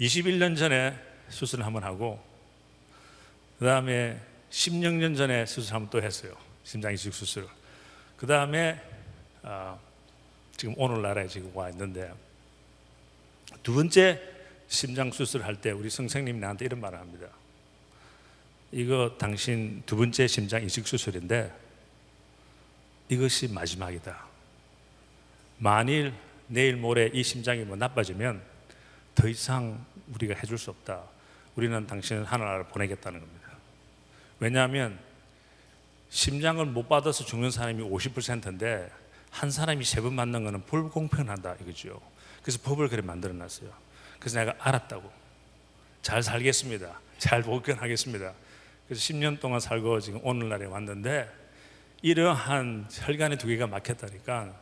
21년 0.00 0.56
전에 0.56 0.98
수술을 1.28 1.64
한번 1.64 1.84
하고 1.84 2.22
그 3.58 3.64
다음에 3.64 4.20
16년 4.50 5.16
전에 5.16 5.46
수술 5.46 5.74
한번 5.74 5.90
또 5.90 6.02
했어요. 6.02 6.34
심장 6.64 6.92
이식 6.92 7.12
수술. 7.12 7.48
그 8.16 8.26
다음에 8.26 8.80
어, 9.42 9.80
지금 10.56 10.74
오늘날에 10.76 11.26
지금 11.28 11.50
와 11.54 11.68
있는데 11.70 12.12
두 13.62 13.74
번째 13.74 14.37
심장 14.68 15.10
수술할 15.10 15.60
때 15.60 15.70
우리 15.70 15.90
선생님이 15.90 16.38
나한테 16.38 16.66
이런 16.66 16.80
말을 16.80 16.98
합니다. 16.98 17.28
이거 18.70 19.16
당신 19.18 19.82
두 19.86 19.96
번째 19.96 20.26
심장 20.26 20.62
이식 20.62 20.86
수술인데 20.86 21.52
이것이 23.08 23.48
마지막이다. 23.48 24.26
만일 25.58 26.12
내일 26.46 26.76
모레 26.76 27.10
이 27.14 27.22
심장이 27.22 27.64
뭐 27.64 27.76
나빠지면 27.76 28.42
더 29.14 29.26
이상 29.26 29.84
우리가 30.14 30.34
해줄 30.34 30.58
수 30.58 30.70
없다. 30.70 31.02
우리는 31.56 31.86
당신을 31.86 32.24
하나를 32.24 32.64
보내겠다는 32.68 33.20
겁니다. 33.20 33.48
왜냐하면 34.38 34.98
심장을 36.10 36.64
못 36.64 36.88
받아서 36.88 37.24
죽는 37.24 37.50
사람이 37.50 37.82
50%인데 37.82 38.90
한 39.30 39.50
사람이 39.50 39.84
세 39.84 40.00
번 40.00 40.14
맞는 40.14 40.44
것은 40.44 40.64
불공평하다 40.66 41.56
이거죠. 41.62 42.00
그래서 42.42 42.60
법을 42.62 42.88
그래 42.88 43.02
만들어 43.02 43.32
놨어요. 43.32 43.87
그래서 44.18 44.38
내가 44.40 44.54
알았다고. 44.58 45.10
잘 46.02 46.22
살겠습니다. 46.22 47.00
잘 47.18 47.42
복견하겠습니다. 47.42 48.32
그래서 48.86 49.00
10년 49.02 49.40
동안 49.40 49.60
살고 49.60 50.00
지금 50.00 50.20
오늘날에 50.22 50.64
왔는데 50.66 51.28
이러한 52.02 52.88
혈관의 52.90 53.38
두 53.38 53.48
개가 53.48 53.66
막혔다니까 53.66 54.54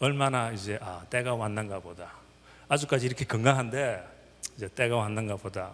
얼마나 0.00 0.50
이제 0.50 0.78
아 0.82 1.04
때가 1.10 1.34
왔는가 1.34 1.80
보다. 1.80 2.12
아주까지 2.68 3.06
이렇게 3.06 3.24
건강한데 3.24 4.04
이제 4.56 4.68
때가 4.68 4.96
왔는가 4.96 5.36
보다. 5.36 5.72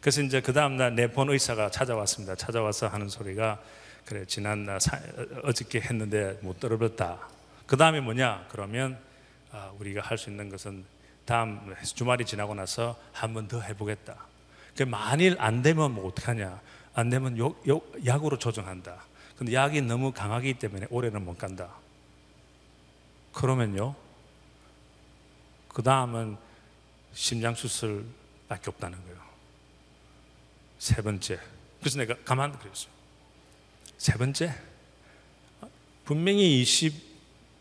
그래서 0.00 0.22
이제 0.22 0.40
그 0.40 0.52
다음 0.52 0.76
날 0.76 0.94
내 0.94 1.08
본 1.08 1.28
의사가 1.30 1.70
찾아왔습니다. 1.70 2.34
찾아와서 2.36 2.88
하는 2.88 3.08
소리가 3.08 3.60
그래 4.04 4.24
지난 4.26 4.64
날 4.64 4.78
어저께 5.42 5.80
했는데 5.80 6.38
못 6.40 6.58
들어봤다. 6.60 7.28
그 7.66 7.76
다음에 7.76 8.00
뭐냐? 8.00 8.46
그러면 8.50 8.98
아, 9.52 9.70
우리가 9.78 10.00
할 10.02 10.16
수 10.18 10.30
있는 10.30 10.48
것은 10.48 10.84
다음 11.28 11.74
주말이 11.94 12.24
지나고 12.24 12.54
나서 12.54 12.98
한 13.12 13.34
번 13.34 13.48
더 13.48 13.60
해보겠다. 13.60 14.16
그 14.74 14.84
만일 14.84 15.36
안 15.38 15.60
되면 15.60 15.92
뭐 15.92 16.06
어떡하냐? 16.08 16.58
안 16.94 17.10
되면 17.10 17.36
요, 17.38 17.54
요, 17.68 17.82
약으로 18.06 18.38
조정한다. 18.38 19.04
근데 19.36 19.52
약이 19.52 19.82
너무 19.82 20.10
강하기 20.12 20.54
때문에 20.54 20.86
올해는 20.90 21.22
못 21.24 21.36
간다. 21.36 21.74
그러면요. 23.32 23.94
그 25.68 25.82
다음은 25.82 26.38
심장 27.12 27.54
수술밖에 27.54 28.70
없다는 28.70 28.98
거예요. 29.04 29.18
세 30.78 31.02
번째. 31.02 31.38
그래서 31.80 31.98
내가 31.98 32.14
가만 32.24 32.58
그랬어요. 32.58 32.90
세 33.98 34.14
번째, 34.14 34.54
분명히 36.04 36.62
20, 36.62 37.07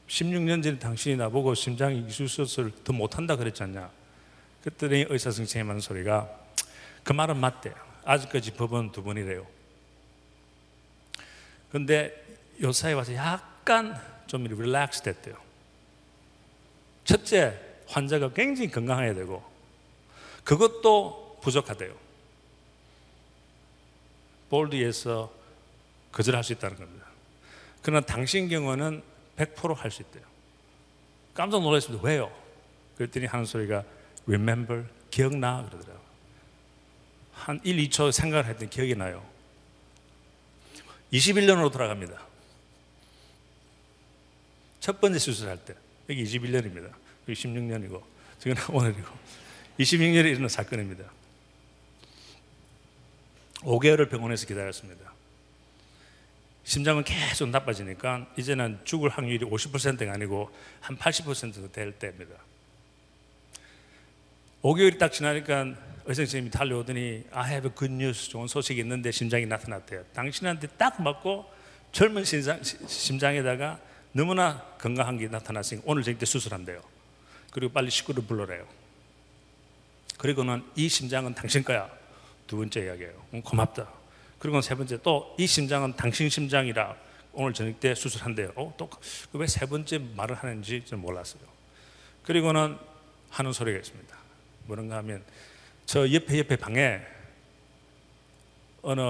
16년 0.07 0.63
전에 0.63 0.79
당신이 0.79 1.17
나보고 1.17 1.53
심장이 1.53 2.05
이술 2.07 2.29
수술을 2.29 2.71
더 2.83 2.93
못한다 2.93 3.35
그랬잖냐. 3.35 3.89
그랬더니 4.61 5.05
의사 5.09 5.31
선생님 5.31 5.69
하는 5.69 5.81
소리가 5.81 6.29
그 7.03 7.13
말은 7.13 7.37
맞대요. 7.37 7.73
아직까지 8.05 8.51
법원 8.53 8.91
두 8.91 9.03
번이래요. 9.03 9.45
근데 11.71 12.25
요사이 12.61 12.93
와서 12.93 13.13
약간 13.13 13.99
좀 14.27 14.45
릴렉스 14.45 15.03
됐대요. 15.03 15.35
첫째, 17.03 17.59
환자가 17.87 18.33
굉장히 18.33 18.69
건강해야 18.71 19.13
되고 19.13 19.43
그것도 20.43 21.39
부족하대요. 21.41 21.93
볼드에서 24.49 25.33
거절할 26.11 26.43
수 26.43 26.53
있다는 26.53 26.77
겁니다. 26.77 27.05
그러나 27.81 28.05
당신 28.05 28.47
경우는 28.47 29.03
100%할 29.37 29.91
수 29.91 30.01
있대요. 30.01 30.23
깜짝 31.33 31.61
놀랐습니다. 31.61 32.03
왜요? 32.03 32.31
그랬더니 32.97 33.27
하는 33.27 33.45
소리가 33.45 33.83
remember 34.25 34.85
기억나 35.11 35.63
그러더라고요. 35.69 36.07
한 37.33 37.61
1, 37.63 37.77
2초 37.89 38.11
생각을 38.11 38.45
했더니 38.47 38.69
기억이 38.69 38.95
나요. 38.95 39.23
21년으로 41.13 41.71
돌아갑니다. 41.71 42.19
첫 44.79 44.99
번째 44.99 45.19
수술할 45.19 45.57
때 45.63 45.75
여기 46.09 46.23
21년입니다. 46.23 46.91
여기 47.27 47.33
16년이고 47.33 48.01
지금 48.39 48.55
오늘이고 48.75 49.07
26년에 49.79 50.25
일어난 50.25 50.49
사건입니다. 50.49 51.11
5개월을 53.59 54.09
병원에서 54.09 54.47
기다렸습니다. 54.47 55.13
심장은 56.67 57.05
계속 57.05 57.47
나빠지니까 57.47 58.27
이제는 58.37 58.79
죽을 58.83 59.09
확률이 59.09 59.45
50%가 59.45 60.11
아니고 60.11 60.53
한 60.81 60.97
80%될 60.97 61.93
때입니다. 61.93 62.35
5개월이 64.61 64.99
딱 64.99 65.13
지나니까 65.13 65.63
의사 66.05 66.23
선생님이 66.23 66.51
달려오더니 66.51 67.23
I 67.31 67.51
have 67.51 67.69
a 67.69 67.73
good 67.73 67.93
news 67.93 68.29
좋은 68.29 68.47
소식이 68.47 68.81
있는데 68.81 69.13
심장이 69.13 69.45
나타났대요. 69.45 70.03
당신한테 70.13 70.67
딱 70.77 71.01
맞고 71.01 71.49
젊은 71.93 72.25
심장, 72.25 72.61
심장에다가 72.61 73.79
너무나 74.11 74.61
건강한 74.77 75.17
게 75.17 75.29
나타났으니 75.29 75.83
오늘 75.85 76.03
저녁 76.03 76.19
때 76.19 76.25
수술한대요. 76.25 76.81
그리고 77.49 77.71
빨리 77.71 77.89
식구를 77.89 78.23
불러래요. 78.25 78.67
그리고는 80.17 80.65
이 80.75 80.89
심장은 80.89 81.33
당신 81.33 81.63
거야. 81.63 81.89
두 82.45 82.57
번째 82.57 82.83
이야기예요. 82.83 83.13
음, 83.35 83.41
고맙다. 83.41 83.87
그리고 84.39 84.61
세 84.61 84.75
번째 84.75 85.01
또 85.01 85.35
이 85.37 85.47
심장은 85.47 85.95
당신 85.95 86.29
심장이라 86.29 86.95
오늘 87.33 87.53
저녁 87.53 87.79
때 87.79 87.93
수술한대요. 87.93 88.53
어, 88.55 88.73
또왜 88.77 89.45
세 89.47 89.65
번째 89.67 89.99
말을 90.15 90.35
하는지 90.35 90.83
좀 90.85 91.01
몰랐어요. 91.01 91.41
그리고는 92.23 92.77
하는 93.29 93.53
소리가 93.53 93.77
있습니다. 93.77 94.17
뭐는가 94.65 94.97
하면 94.97 95.23
저 95.85 96.11
옆에 96.11 96.39
옆에 96.39 96.55
방에 96.55 96.99
어느 98.81 99.01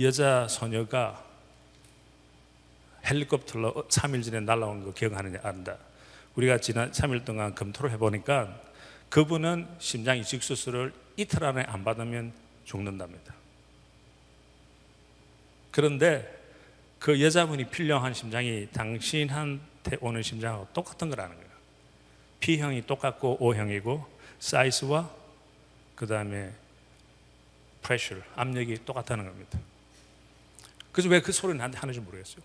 여자 0.00 0.48
소녀가 0.48 1.24
헬리콥터로 3.06 3.86
3일 3.88 4.24
전에 4.24 4.40
날라온 4.40 4.84
거 4.84 4.92
기억하느냐 4.92 5.38
안다. 5.42 5.76
우리가 6.34 6.58
지난 6.58 6.90
3일 6.90 7.24
동안 7.24 7.54
검토를 7.54 7.90
해보니까 7.92 8.60
그분은 9.08 9.68
심장 9.78 10.18
이식 10.18 10.42
수술을 10.42 10.92
이틀 11.16 11.44
안에 11.44 11.62
안 11.62 11.84
받으면 11.84 12.32
죽는답니다. 12.64 13.37
그런데 15.78 16.28
그 16.98 17.22
여자분이 17.22 17.68
필요한 17.70 18.12
심장이 18.12 18.66
당신한테 18.72 19.96
오는 20.00 20.20
심장하고 20.24 20.66
똑같은 20.72 21.08
거라는 21.08 21.36
거예요. 21.36 21.50
P형이 22.40 22.84
똑같고 22.88 23.36
O형이고 23.38 24.04
사이즈와 24.40 25.08
그 25.94 26.04
다음에 26.04 26.52
프레셔, 27.82 28.16
압력이 28.34 28.84
똑같다는 28.84 29.24
겁니다. 29.26 29.56
그래서 30.90 31.08
왜 31.10 31.20
그 31.20 31.30
소리를 31.30 31.56
나한테 31.56 31.78
하는지 31.78 32.00
모르겠어요. 32.00 32.42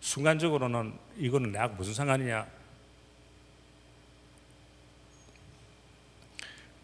순간적으로는 0.00 0.96
이거는 1.16 1.50
내하고 1.50 1.74
무슨 1.74 1.94
상관이냐. 1.94 2.46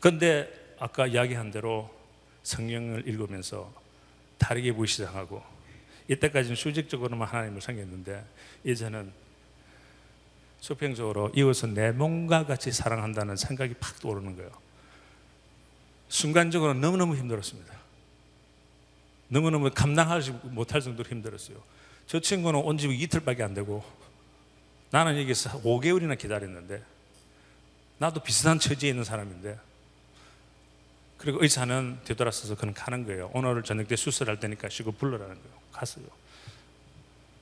그런데 0.01 0.75
아까 0.81 1.07
이야기한 1.07 1.53
대로 1.53 1.89
성경을 2.43 3.07
읽으면서 3.07 3.73
다르게 4.39 4.73
보기 4.73 4.89
시작하고 4.89 5.52
이때까지는 6.09 6.57
수직적으로만 6.57 7.29
하나님을 7.29 7.61
섬겼는데 7.61 8.25
이제는 8.65 9.13
수평적으로 10.61 11.31
이웃은 11.35 11.75
내 11.75 11.91
몸과 11.91 12.47
같이 12.47 12.71
사랑한다는 12.71 13.37
생각이 13.37 13.75
팍 13.75 13.99
떠오르는 14.01 14.37
거예요. 14.37 14.51
순간적으로 16.09 16.75
너무너무 16.75 17.17
힘들었습니다. 17.17 17.75
너무너무 19.29 19.71
감당하지 19.71 20.33
못할 20.45 20.81
정도로 20.81 21.09
힘들었어요. 21.09 21.57
저 22.07 22.21
친구는 22.21 22.61
온 22.61 22.77
집이 22.79 22.97
이틀밖에 22.99 23.43
안 23.43 23.55
되고 23.55 23.83
나는 24.91 25.19
여기서 25.21 25.63
5개월이나 25.63 26.19
기다렸는데 26.19 26.83
나도 27.99 28.21
비슷한 28.21 28.59
처지에 28.59 28.91
있는 28.91 29.05
사람인데 29.05 29.59
그리고 31.17 31.39
의사는 31.41 32.01
되돌아서서 32.05 32.57
그는 32.57 32.75
가는 32.75 33.07
거예요. 33.07 33.31
오늘 33.33 33.63
저녁 33.63 33.89
때 33.89 33.97
수술할 33.97 34.39
테니까 34.39 34.69
쉬고 34.69 34.93
불러라는 34.93 35.35
거예요. 35.35 35.62
갔어요. 35.73 36.05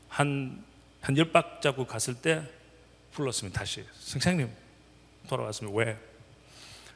한, 0.09 0.65
한 1.01 1.17
열 1.17 1.33
박자국 1.33 1.89
갔을 1.89 2.15
때 2.15 2.43
불렀으면 3.13 3.53
다시. 3.53 3.85
선생님, 4.01 4.51
돌아왔으면 5.29 5.75
왜? 5.75 5.99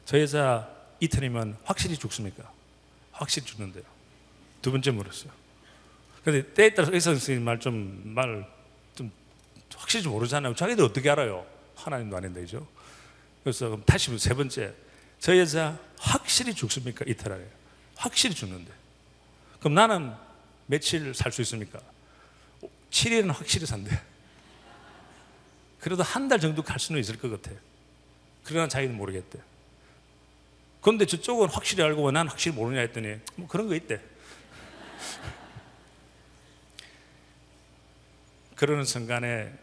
저 0.05 0.19
여자 0.19 0.69
이틀이면 0.99 1.57
확실히 1.63 1.97
죽습니까? 1.97 2.51
확실히 3.11 3.47
죽는데요. 3.47 3.83
두 4.61 4.71
번째 4.71 4.91
물었어요. 4.91 5.31
근데 6.23 6.53
때에 6.53 6.73
따라서 6.73 6.93
의사 6.93 7.11
선생님 7.11 7.43
말 7.43 7.59
좀, 7.59 8.01
말 8.05 8.45
좀 8.95 9.11
확실히 9.75 10.03
좀 10.03 10.13
모르잖아요. 10.13 10.55
자기들 10.55 10.83
어떻게 10.83 11.09
알아요? 11.09 11.45
하나님도 11.75 12.15
아닌데죠. 12.17 12.65
그래서 13.43 13.79
다시 13.85 14.17
세 14.17 14.33
번째. 14.33 14.73
저 15.19 15.37
여자 15.37 15.77
확실히 15.99 16.53
죽습니까? 16.53 17.03
이틀 17.07 17.31
안에. 17.33 17.45
확실히 17.95 18.35
죽는데. 18.35 18.71
그럼 19.59 19.73
나는 19.75 20.13
며칠 20.67 21.13
살 21.13 21.31
수 21.31 21.41
있습니까? 21.41 21.79
7일은 22.91 23.31
확실히 23.33 23.65
산대. 23.65 23.99
그래도 25.79 26.03
한 26.03 26.27
달 26.27 26.39
정도 26.39 26.63
갈 26.63 26.79
수는 26.79 26.99
있을 27.01 27.17
것 27.17 27.29
같아. 27.29 27.55
그러나 28.43 28.67
자기는 28.67 28.95
모르겠대. 28.95 29.39
그런데 30.81 31.05
저쪽은 31.05 31.49
확실히 31.49 31.83
알고 31.83 32.11
난 32.11 32.27
확실히 32.27 32.55
모르냐 32.55 32.81
했더니 32.81 33.19
뭐 33.35 33.47
그런 33.47 33.67
거 33.67 33.75
있대. 33.75 34.01
그러는 38.55 38.85
순간에 38.85 39.53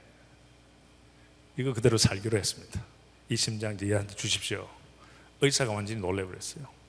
이거 1.57 1.73
그대로 1.73 1.99
살기로 1.99 2.39
했습니다. 2.39 2.83
이 3.29 3.37
심장 3.37 3.75
이제 3.75 3.91
얘한테 3.91 4.15
주십시오. 4.15 4.69
의사가 5.41 5.73
완전히 5.73 6.01
놀래버렸어요. 6.01 6.82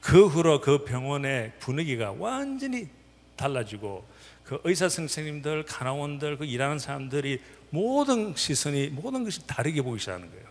그 0.00 0.26
후로 0.26 0.60
그 0.60 0.84
병원의 0.84 1.52
분위기가 1.58 2.14
완전히 2.16 2.88
달라지고 3.36 4.04
그 4.44 4.60
의사 4.64 4.88
선생님들, 4.88 5.64
간호원들, 5.64 6.38
그 6.38 6.44
일하는 6.44 6.78
사람들이 6.78 7.40
모든 7.70 8.34
시선이 8.34 8.88
모든 8.88 9.24
것이 9.24 9.46
다르게 9.46 9.82
보기 9.82 9.98
시작하는 9.98 10.30
거예요. 10.30 10.46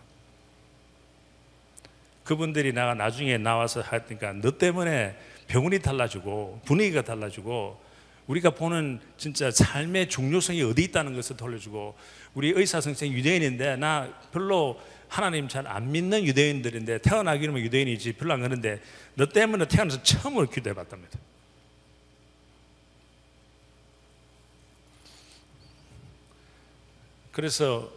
그분들이 2.24 2.72
나가 2.72 2.94
나중에 2.94 3.38
나와서 3.38 3.80
하니까 3.80 4.34
너 4.34 4.56
때문에 4.56 5.16
병원이 5.48 5.80
달라지고 5.80 6.60
분위기가 6.64 7.02
달라지고 7.02 7.80
우리가 8.28 8.50
보는 8.50 9.00
진짜 9.16 9.50
삶의 9.50 10.08
중요성이 10.08 10.62
어디 10.62 10.84
있다는 10.84 11.14
것을 11.14 11.36
돌려주고 11.36 11.96
우리 12.34 12.52
의사 12.54 12.80
선생 12.80 13.12
유대인인데 13.12 13.76
나 13.76 14.08
별로 14.30 14.80
하나님 15.08 15.48
잘 15.48 15.66
안 15.66 15.90
믿는 15.90 16.24
유대인들인데 16.24 16.98
태어나기는 16.98 17.58
유대인이지 17.58 18.12
별로 18.12 18.34
안 18.34 18.42
그런데 18.42 18.80
너 19.14 19.26
때문에 19.26 19.66
태어나서 19.66 20.02
처음으로 20.02 20.48
기도해 20.48 20.74
봤답니다. 20.74 21.18
그래서 27.32 27.90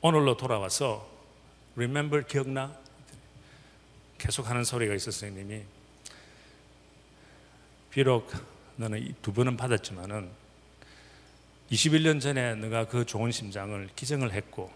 오늘로 0.00 0.36
돌아와서 0.36 1.08
remember 1.76 2.26
기억나? 2.26 2.76
계속 4.18 4.48
하는 4.50 4.64
소리가 4.64 4.94
있었어요, 4.94 5.30
님이. 5.30 5.62
비록 7.90 8.30
너는 8.76 9.14
두 9.22 9.32
번은 9.32 9.56
받았지만은 9.56 10.30
21년 11.70 12.20
전에 12.20 12.54
너가 12.54 12.86
그 12.86 13.04
좋은 13.04 13.32
심장을 13.32 13.88
기증을 13.96 14.32
했고 14.32 14.72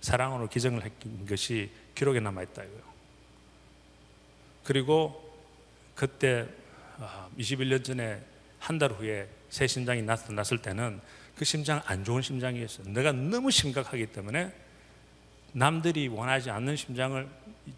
사랑으로 0.00 0.48
기증을 0.48 0.82
했던 0.82 1.26
것이 1.26 1.70
기록에 1.94 2.20
남아 2.20 2.42
있다고요. 2.42 2.82
그리고 4.64 5.22
그때 5.94 6.48
21년 7.38 7.80
아, 7.80 7.82
전에 7.82 8.22
한 8.66 8.78
달 8.80 8.90
후에 8.90 9.28
새 9.48 9.68
심장이 9.68 10.02
나타났을 10.02 10.58
때는 10.58 11.00
그 11.36 11.44
심장 11.44 11.80
안 11.84 12.02
좋은 12.02 12.20
심장이었어요. 12.20 12.88
내가 12.88 13.12
너무 13.12 13.52
심각하기 13.52 14.06
때문에 14.06 14.52
남들이 15.52 16.08
원하지 16.08 16.50
않는 16.50 16.74
심장을 16.74 17.28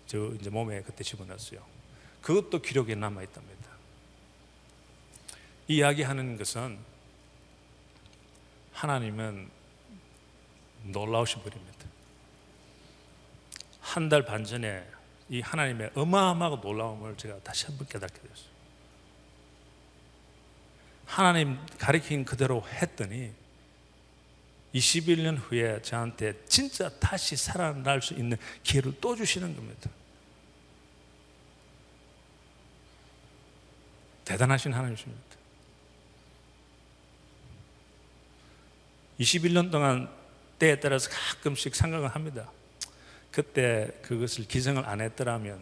저 0.06 0.32
이제 0.40 0.48
몸에 0.48 0.80
그때 0.80 1.04
집어넣었어요. 1.04 1.61
그것도 2.22 2.62
기록에 2.62 2.94
남아 2.94 3.22
있답니다. 3.22 3.57
이야기하는 5.68 6.36
것은 6.38 6.78
하나님은 8.72 9.50
놀라우신 10.84 11.42
분입니다. 11.42 11.78
한 13.80 14.08
달 14.08 14.22
반 14.24 14.44
전에 14.44 14.86
이 15.28 15.40
하나님의 15.40 15.90
어마어마하고 15.94 16.56
놀라움을 16.56 17.16
제가 17.16 17.38
다시 17.40 17.66
한번 17.66 17.86
깨닫게 17.88 18.20
됐어요. 18.20 18.48
하나님 21.06 21.58
가리킨 21.78 22.24
그대로 22.24 22.62
했더니 22.68 23.32
21년 24.74 25.38
후에 25.38 25.80
저한테 25.82 26.34
진짜 26.46 26.90
다시 27.00 27.34
살아날 27.36 28.02
수 28.02 28.14
있는 28.14 28.36
기회를 28.62 28.92
또 29.00 29.16
주시는 29.16 29.56
겁니다. 29.56 29.90
대단하신 34.26 34.74
하나님이십니다. 34.74 35.27
21년 39.20 39.70
동안 39.70 40.08
때에 40.58 40.80
따라서 40.80 41.10
가끔씩 41.10 41.74
생각을 41.74 42.08
합니다. 42.08 42.50
그때 43.30 43.90
그것을 44.02 44.46
기성을 44.48 44.84
안 44.84 45.00
했더라면 45.00 45.60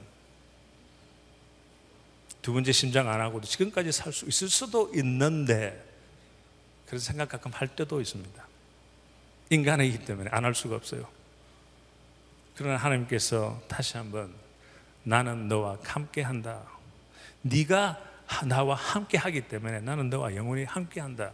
두 2.43 2.53
번째 2.53 2.73
심장 2.73 3.09
안 3.11 3.21
하고도 3.21 3.47
지금까지 3.47 3.93
살 3.93 4.13
수 4.13 4.25
있을 4.27 4.49
수도 4.49 4.91
있는데 4.95 5.85
그런 6.87 7.01
생각 7.01 7.29
가끔 7.29 7.51
할 7.53 7.67
때도 7.69 8.01
있습니다. 8.01 8.47
인간이기 9.51 10.05
때문에 10.05 10.31
안 10.33 10.45
할 10.45 10.55
수가 10.55 10.77
없어요. 10.77 11.09
그러나 12.57 12.77
하나님께서 12.77 13.61
다시 13.69 13.97
한번 13.97 14.33
나는 15.03 15.49
너와 15.49 15.79
함께 15.83 16.23
한다. 16.23 16.63
네가 17.43 18.01
나와 18.47 18.75
함께 18.75 19.19
하기 19.19 19.49
때문에 19.49 19.81
나는 19.81 20.09
너와 20.11 20.35
영원히 20.35 20.65
함께 20.65 21.01
한다. 21.01 21.33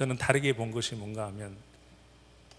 저는 0.00 0.16
다르게 0.16 0.54
본 0.54 0.70
것이 0.70 0.94
뭔가 0.94 1.26
하면 1.26 1.54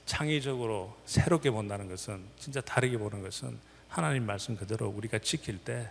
창의적으로 0.05 0.95
새롭게 1.07 1.49
본다는 1.49 1.89
것은 1.89 2.23
진짜 2.37 2.61
다르게 2.61 2.99
보는 2.99 3.23
것은 3.23 3.57
하나님 3.89 4.27
말씀 4.27 4.55
그대로 4.55 4.89
우리가 4.89 5.17
지킬 5.17 5.57
때 5.57 5.89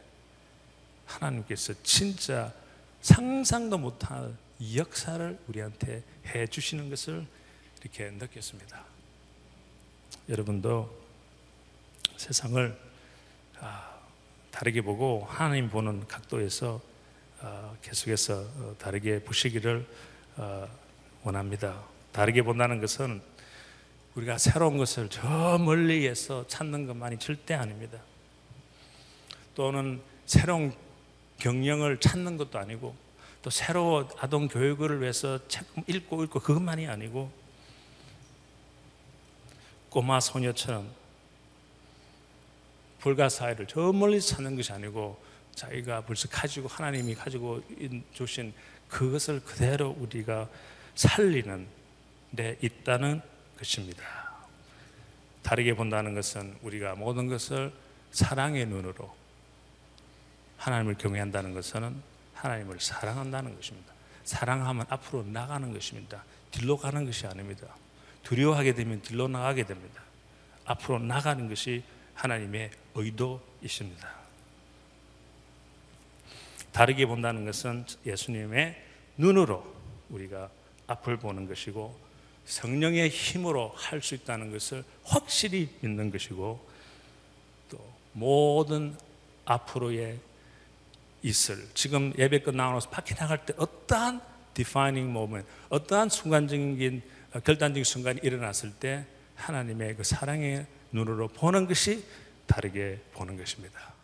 하나님께서 1.07 1.75
진짜 1.83 2.55
상상도 3.01 3.79
못할 3.79 4.33
역사를 4.77 5.37
우리한테 5.49 6.05
해 6.27 6.47
주시는 6.47 6.89
것을 6.89 7.27
이렇게 7.81 8.13
느꼈습니다. 8.13 8.85
여러분도 10.29 11.03
세상을 12.17 12.79
아, 13.59 13.99
다르게 14.53 14.83
보고 14.83 15.27
하나님 15.29 15.69
보는 15.69 16.07
각도에서 16.07 16.81
어, 17.41 17.77
계속해서 17.83 18.35
어, 18.39 18.77
다르게 18.79 19.25
보시기를 19.25 19.85
어, 20.37 20.90
원합니다. 21.23 21.83
다르게 22.13 22.43
본다는 22.43 22.81
것은 22.81 23.21
우리가 24.15 24.39
새로운 24.39 24.79
것을 24.79 25.09
저 25.11 25.59
멀리에서 25.59 26.47
찾는 26.47 26.87
것만이 26.87 27.19
절대 27.19 27.55
아닙니다. 27.55 27.99
또는 29.55 30.01
새로운 30.25 30.73
경영을 31.39 32.01
찾는 32.01 32.37
것도 32.37 32.59
아니고 32.59 32.95
또 33.43 33.51
새로운 33.51 34.09
아동 34.19 34.49
교육을 34.49 35.01
위해서 35.01 35.39
책 35.49 35.67
읽고 35.87 36.25
읽고 36.25 36.41
그것만이 36.41 36.87
아니고 36.87 37.31
꼬마 39.91 40.21
소녀처럼 40.21 40.91
불가사의를 43.01 43.67
저 43.67 43.93
멀리 43.93 44.21
찾는 44.21 44.57
것이 44.57 44.73
아니고 44.73 45.21
자기가 45.55 46.03
벌써 46.03 46.29
가지고 46.29 46.69
하나님이 46.69 47.15
가지고 47.15 47.63
주신 48.13 48.53
그것을 48.89 49.41
그대로 49.41 49.97
우리가 49.99 50.49
살리는 50.95 51.67
데 52.35 52.59
있다는 52.61 53.21
것입니다. 53.59 54.05
다르게 55.43 55.75
본다는 55.75 56.15
것은 56.15 56.57
우리가 56.63 56.95
모든 56.95 57.27
것을 57.27 57.73
사랑의 58.13 58.67
눈으로 58.67 59.15
하나님을 60.59 60.95
경외한다는 60.95 61.55
것은 61.55 62.03
하나님을 62.35 62.81
사랑한다는 62.81 63.57
것입니다. 63.57 63.93
사랑하면 64.25 64.87
앞으로 64.89 65.25
나가는 65.25 65.73
것입니다. 65.73 66.23
뒤로 66.51 66.77
가는 66.77 67.05
것이 67.05 67.27
아닙니다. 67.27 67.67
두려워하게 68.23 68.75
되면 68.75 69.01
뒤로 69.03 69.29
나가게 69.29 69.65
됩니다. 69.65 70.03
앞으로 70.65 70.99
나가는 70.99 71.49
것이 71.49 71.83
하나님의 72.15 72.71
의도이십니다. 72.95 74.21
다르게 76.73 77.07
본다는 77.07 77.45
것은 77.45 77.85
예수님의 78.07 78.81
눈으로 79.17 79.75
우리가 80.11 80.51
앞을 80.91 81.19
보는 81.19 81.47
것이고 81.49 81.97
성령의 82.45 83.09
힘으로 83.09 83.73
할 83.77 84.03
수 84.03 84.15
있다는 84.15 84.51
것을 84.51 84.85
확실히 85.05 85.69
믿는 85.81 86.11
것이고 86.11 86.69
또 87.71 87.79
모든 88.13 88.97
앞으로의 89.45 90.19
있을 91.23 91.69
지금 91.75 92.13
예배 92.19 92.41
끝나고 92.41 92.81
서 92.81 92.89
밖에 92.91 93.15
나갈 93.15 93.45
때 93.45 93.55
어떠한 93.57 94.21
defining 94.55 95.11
moment, 95.11 95.49
어떠한 95.69 96.09
순간적인 96.09 97.03
결단적인 97.45 97.85
순간이 97.85 98.21
일어났을 98.23 98.73
때 98.73 99.07
하나님의 99.37 99.97
그 99.97 100.03
사랑의 100.03 100.67
눈으로 100.91 101.29
보는 101.29 101.67
것이 101.67 102.05
다르게 102.47 103.01
보는 103.13 103.37
것입니다. 103.37 103.95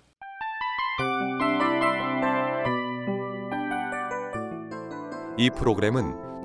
이 5.39 5.51
프로그램은 5.51 6.36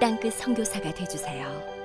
땅끝 0.00 0.34
성교사가 0.34 0.92
되주세요 0.92 1.75